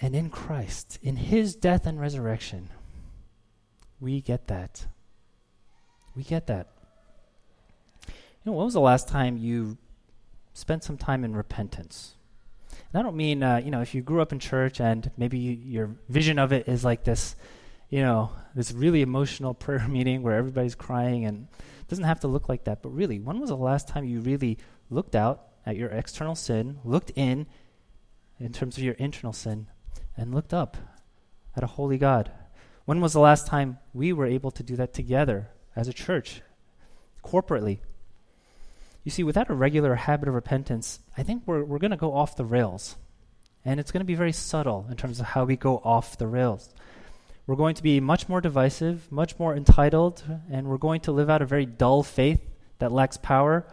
And 0.00 0.14
in 0.14 0.28
Christ, 0.28 0.98
in 1.02 1.16
his 1.16 1.54
death 1.54 1.86
and 1.86 2.00
resurrection, 2.00 2.70
we 4.00 4.20
get 4.20 4.48
that. 4.48 4.86
We 6.16 6.24
get 6.24 6.46
that. 6.48 6.68
You 8.08 8.12
know, 8.50 8.52
when 8.52 8.66
was 8.66 8.74
the 8.74 8.80
last 8.80 9.08
time 9.08 9.38
you 9.38 9.78
spent 10.52 10.84
some 10.84 10.98
time 10.98 11.24
in 11.24 11.34
repentance? 11.34 12.16
And 12.70 13.00
I 13.00 13.02
don't 13.02 13.16
mean, 13.16 13.42
uh, 13.42 13.62
you 13.64 13.70
know, 13.70 13.80
if 13.80 13.94
you 13.94 14.02
grew 14.02 14.20
up 14.20 14.32
in 14.32 14.38
church 14.38 14.80
and 14.80 15.10
maybe 15.16 15.38
you, 15.38 15.52
your 15.52 15.96
vision 16.08 16.38
of 16.38 16.52
it 16.52 16.68
is 16.68 16.84
like 16.84 17.04
this 17.04 17.36
you 17.88 18.00
know, 18.00 18.30
this 18.54 18.72
really 18.72 19.02
emotional 19.02 19.54
prayer 19.64 19.86
meeting 19.88 20.22
where 20.22 20.36
everybody's 20.36 20.74
crying 20.74 21.24
and 21.24 21.48
it 21.80 21.88
doesn't 21.88 22.04
have 22.04 22.20
to 22.20 22.28
look 22.28 22.48
like 22.48 22.64
that. 22.64 22.82
But 22.82 22.90
really, 22.90 23.18
when 23.18 23.40
was 23.40 23.50
the 23.50 23.56
last 23.56 23.88
time 23.88 24.04
you 24.04 24.20
really 24.20 24.58
looked 24.90 25.14
out 25.14 25.48
at 25.66 25.76
your 25.76 25.90
external 25.90 26.34
sin, 26.34 26.78
looked 26.84 27.12
in 27.14 27.46
in 28.38 28.52
terms 28.52 28.76
of 28.76 28.84
your 28.84 28.94
internal 28.94 29.32
sin, 29.32 29.66
and 30.16 30.34
looked 30.34 30.54
up 30.54 30.76
at 31.56 31.62
a 31.62 31.68
holy 31.68 31.98
God? 31.98 32.30
When 32.84 33.00
was 33.00 33.12
the 33.12 33.20
last 33.20 33.46
time 33.46 33.78
we 33.92 34.12
were 34.12 34.26
able 34.26 34.50
to 34.52 34.62
do 34.62 34.76
that 34.76 34.92
together 34.92 35.48
as 35.74 35.88
a 35.88 35.92
church, 35.92 36.42
corporately? 37.22 37.78
You 39.04 39.10
see, 39.10 39.22
without 39.22 39.50
a 39.50 39.54
regular 39.54 39.94
habit 39.94 40.28
of 40.28 40.34
repentance, 40.34 41.00
I 41.16 41.22
think 41.22 41.42
we're, 41.46 41.64
we're 41.64 41.78
going 41.78 41.90
to 41.90 41.96
go 41.96 42.14
off 42.14 42.36
the 42.36 42.44
rails. 42.44 42.96
And 43.64 43.80
it's 43.80 43.92
going 43.92 44.00
to 44.00 44.06
be 44.06 44.14
very 44.14 44.32
subtle 44.32 44.86
in 44.90 44.96
terms 44.96 45.20
of 45.20 45.26
how 45.26 45.44
we 45.44 45.56
go 45.56 45.78
off 45.78 46.18
the 46.18 46.26
rails. 46.26 46.74
We're 47.46 47.56
going 47.56 47.74
to 47.74 47.82
be 47.82 48.00
much 48.00 48.26
more 48.26 48.40
divisive, 48.40 49.12
much 49.12 49.38
more 49.38 49.54
entitled, 49.54 50.22
and 50.50 50.66
we're 50.66 50.78
going 50.78 51.02
to 51.02 51.12
live 51.12 51.28
out 51.28 51.42
a 51.42 51.46
very 51.46 51.66
dull 51.66 52.02
faith 52.02 52.40
that 52.78 52.90
lacks 52.90 53.18
power. 53.18 53.66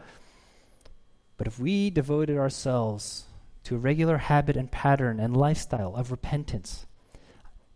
But 1.38 1.48
if 1.48 1.58
we 1.58 1.90
devoted 1.90 2.38
ourselves 2.38 3.24
to 3.64 3.76
a 3.76 3.80
regular 3.80 4.18
habit 4.18 4.58
and 4.58 4.70
pattern 4.70 5.22
and 5.22 5.38
lifestyle 5.38 5.96
of 5.96 6.12
repentance, 6.12 6.86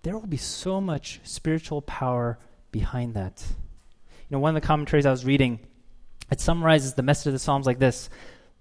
there 0.01 0.17
will 0.17 0.27
be 0.27 0.35
so 0.35 0.81
much 0.81 1.21
spiritual 1.23 1.81
power 1.81 2.39
behind 2.73 3.13
that. 3.13 3.45
You 3.49 4.35
know, 4.35 4.39
one 4.39 4.53
of 4.53 4.61
the 4.61 4.67
commentaries 4.67 5.05
I 5.05 5.11
was 5.11 5.23
reading, 5.23 5.59
it 6.29 6.41
summarizes 6.41 6.95
the 6.95 7.03
message 7.03 7.27
of 7.27 7.33
the 7.33 7.39
Psalms 7.39 7.65
like 7.65 7.79
this 7.79 8.09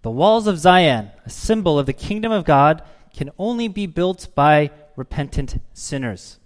The 0.03 0.11
walls 0.11 0.47
of 0.47 0.59
Zion, 0.59 1.11
a 1.27 1.31
symbol 1.31 1.81
of 1.81 1.87
the 1.87 1.92
kingdom 1.92 2.31
of 2.31 2.44
God, 2.44 2.83
can 3.12 3.31
only 3.38 3.66
be 3.66 3.87
built 3.87 4.29
by 4.37 4.70
repentant 4.94 5.61
sinners. 5.73 6.38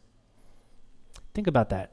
Think 1.38 1.46
about 1.46 1.68
that. 1.68 1.92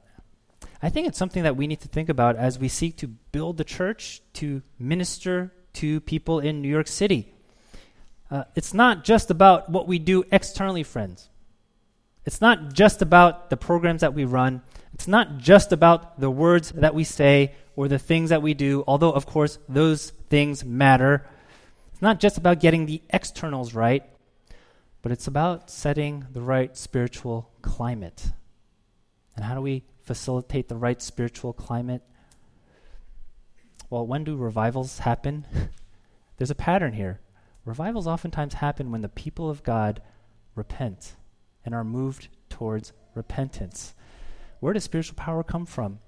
I 0.82 0.90
think 0.90 1.08
it's 1.08 1.20
something 1.20 1.44
that 1.44 1.56
we 1.56 1.68
need 1.68 1.82
to 1.82 1.88
think 1.88 2.10
about 2.10 2.36
as 2.36 2.58
we 2.58 2.68
seek 2.68 2.98
to 2.98 3.08
build 3.08 3.58
the 3.58 3.64
church 3.64 4.24
to 4.42 4.64
minister 4.80 5.54
to 5.74 6.00
people 6.02 6.40
in 6.40 6.64
New 6.64 6.68
York 6.68 6.88
City. 6.88 7.32
Uh, 8.32 8.46
it's 8.56 8.74
not 8.74 9.04
just 9.04 9.30
about 9.30 9.70
what 9.70 9.88
we 9.88 10.00
do 10.00 10.24
externally, 10.32 10.82
friends. 10.82 11.30
It's 12.26 12.42
not 12.42 12.74
just 12.74 13.04
about 13.04 13.52
the 13.52 13.56
programs 13.56 14.02
that 14.02 14.16
we 14.16 14.26
run. 14.26 14.64
It's 14.96 15.08
not 15.08 15.38
just 15.38 15.72
about 15.72 16.20
the 16.20 16.32
words 16.32 16.72
that 16.72 16.96
we 16.96 17.04
say 17.04 17.54
or 17.76 17.88
the 17.88 18.00
things 18.00 18.32
that 18.32 18.42
we 18.42 18.56
do, 18.56 18.84
although, 18.88 19.12
of 19.12 19.28
course, 19.28 19.60
those 19.70 20.10
things 20.28 20.66
matter. 20.66 21.24
It's 21.94 22.02
not 22.02 22.20
just 22.20 22.40
about 22.40 22.60
getting 22.60 22.88
the 22.88 23.04
externals 23.12 23.76
right, 23.76 24.02
but 25.04 25.12
it's 25.12 25.28
about 25.28 25.70
setting 25.70 26.26
the 26.34 26.42
right 26.42 26.76
spiritual 26.76 27.52
climate. 27.62 28.32
And 29.36 29.46
how 29.46 29.56
do 29.56 29.62
we 29.62 29.84
facilitate 30.02 30.70
the 30.70 30.76
right 30.76 31.02
spiritual 31.02 31.54
climate? 31.54 32.02
Well, 33.90 34.08
when 34.08 34.24
do 34.24 34.36
revivals 34.36 35.00
happen? 35.00 35.46
There's 36.38 36.52
a 36.52 36.56
pattern 36.56 36.94
here. 36.94 37.20
Revivals 37.66 38.08
oftentimes 38.08 38.56
happen 38.56 38.92
when 38.92 39.02
the 39.02 39.10
people 39.10 39.50
of 39.50 39.64
God 39.64 40.02
repent 40.56 41.14
and 41.66 41.74
are 41.74 41.84
moved 41.84 42.28
towards 42.50 42.94
repentance. 43.16 43.96
Where 44.60 44.74
does 44.74 44.84
spiritual 44.84 45.16
power 45.16 45.44
come 45.44 45.66
from? 45.66 46.00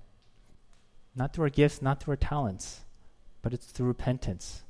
Not 1.16 1.34
through 1.34 1.46
our 1.46 1.50
gifts, 1.50 1.82
not 1.82 2.02
through 2.02 2.14
our 2.14 2.18
talents, 2.18 2.82
but 3.42 3.54
it's 3.54 3.66
through 3.66 3.88
repentance. 3.88 4.64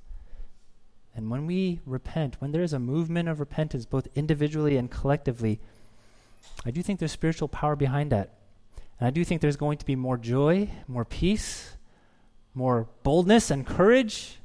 And 1.16 1.30
when 1.30 1.46
we 1.46 1.82
repent, 1.86 2.36
when 2.40 2.52
there 2.52 2.62
is 2.62 2.74
a 2.74 2.80
movement 2.80 3.28
of 3.28 3.40
repentance, 3.40 3.86
both 3.86 4.08
individually 4.16 4.78
and 4.78 4.90
collectively, 4.90 5.60
I 6.66 6.72
do 6.72 6.82
think 6.82 7.00
there's 7.00 7.12
spiritual 7.12 7.48
power 7.48 7.76
behind 7.76 8.12
that. 8.12 8.37
And 9.00 9.08
I 9.08 9.12
do 9.12 9.24
think 9.24 9.42
there's 9.42 9.58
going 9.58 9.78
to 9.78 9.86
be 9.86 9.96
more 9.96 10.18
joy, 10.18 10.70
more 10.88 11.06
peace, 11.06 11.78
more 12.54 12.90
boldness 13.04 13.52
and 13.52 13.66
courage, 13.66 14.40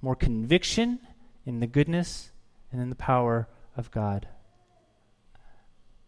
more 0.00 0.16
conviction 0.16 1.00
in 1.44 1.60
the 1.60 1.66
goodness 1.66 2.32
and 2.72 2.80
in 2.80 2.88
the 2.88 2.96
power 2.96 3.48
of 3.76 3.90
God. 3.90 4.28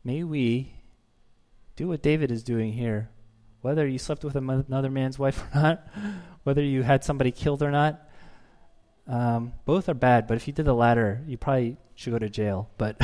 may 0.05 0.25
we 0.25 0.73
do 1.77 1.89
what 1.89 2.03
David 2.03 2.31
is 2.31 2.43
doing 2.43 2.73
here. 2.73 3.11
Whether 3.61 3.87
you 3.87 3.99
slept 3.99 4.25
with 4.25 4.37
another 4.37 4.91
man's 4.91 5.19
wife 5.19 5.43
or 5.43 5.61
not, 5.61 5.89
whether 6.43 6.63
you 6.63 6.83
had 6.83 7.05
somebody 7.05 7.31
killed 7.31 7.63
or 7.63 7.71
not, 7.71 8.09
um, 9.07 9.53
both 9.65 9.89
are 9.89 9.95
bad. 9.95 10.27
But 10.27 10.37
if 10.37 10.47
you 10.47 10.53
did 10.53 10.65
the 10.65 10.75
latter, 10.75 11.23
you 11.27 11.37
probably 11.37 11.77
should 11.95 12.13
go 12.13 12.19
to 12.19 12.29
jail. 12.29 12.71
But 12.79 13.01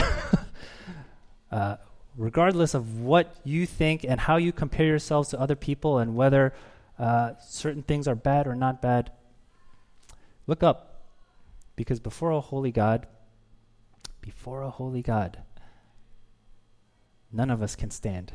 uh, 1.52 1.76
regardless 2.18 2.74
of 2.74 3.00
what 3.00 3.37
you 3.44 3.64
think 3.64 4.04
and 4.04 4.20
how 4.20 4.37
you 4.37 4.52
compare 4.52 4.87
yourselves 4.87 5.28
to 5.28 5.40
other 5.40 5.54
people 5.54 5.98
and 5.98 6.16
whether 6.16 6.52
uh, 6.98 7.31
certain 7.40 7.83
things 7.83 8.09
are 8.09 8.16
bad 8.16 8.46
or 8.46 8.57
not 8.57 8.83
bad, 8.83 9.12
look 10.46 10.62
up. 10.62 10.85
Because 11.76 12.00
before 12.00 12.33
a 12.33 12.40
holy 12.40 12.72
God, 12.72 13.07
before 14.20 14.62
a 14.62 14.70
holy 14.70 15.00
God, 15.00 15.38
none 17.33 17.50
of 17.50 17.62
us 17.62 17.76
can 17.76 17.92
stand. 17.92 18.33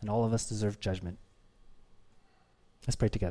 And 0.00 0.08
all 0.08 0.24
of 0.24 0.32
us 0.32 0.48
deserve 0.48 0.80
judgment. 0.80 1.18
Let's 2.86 2.96
pray 2.96 3.10
together. 3.10 3.28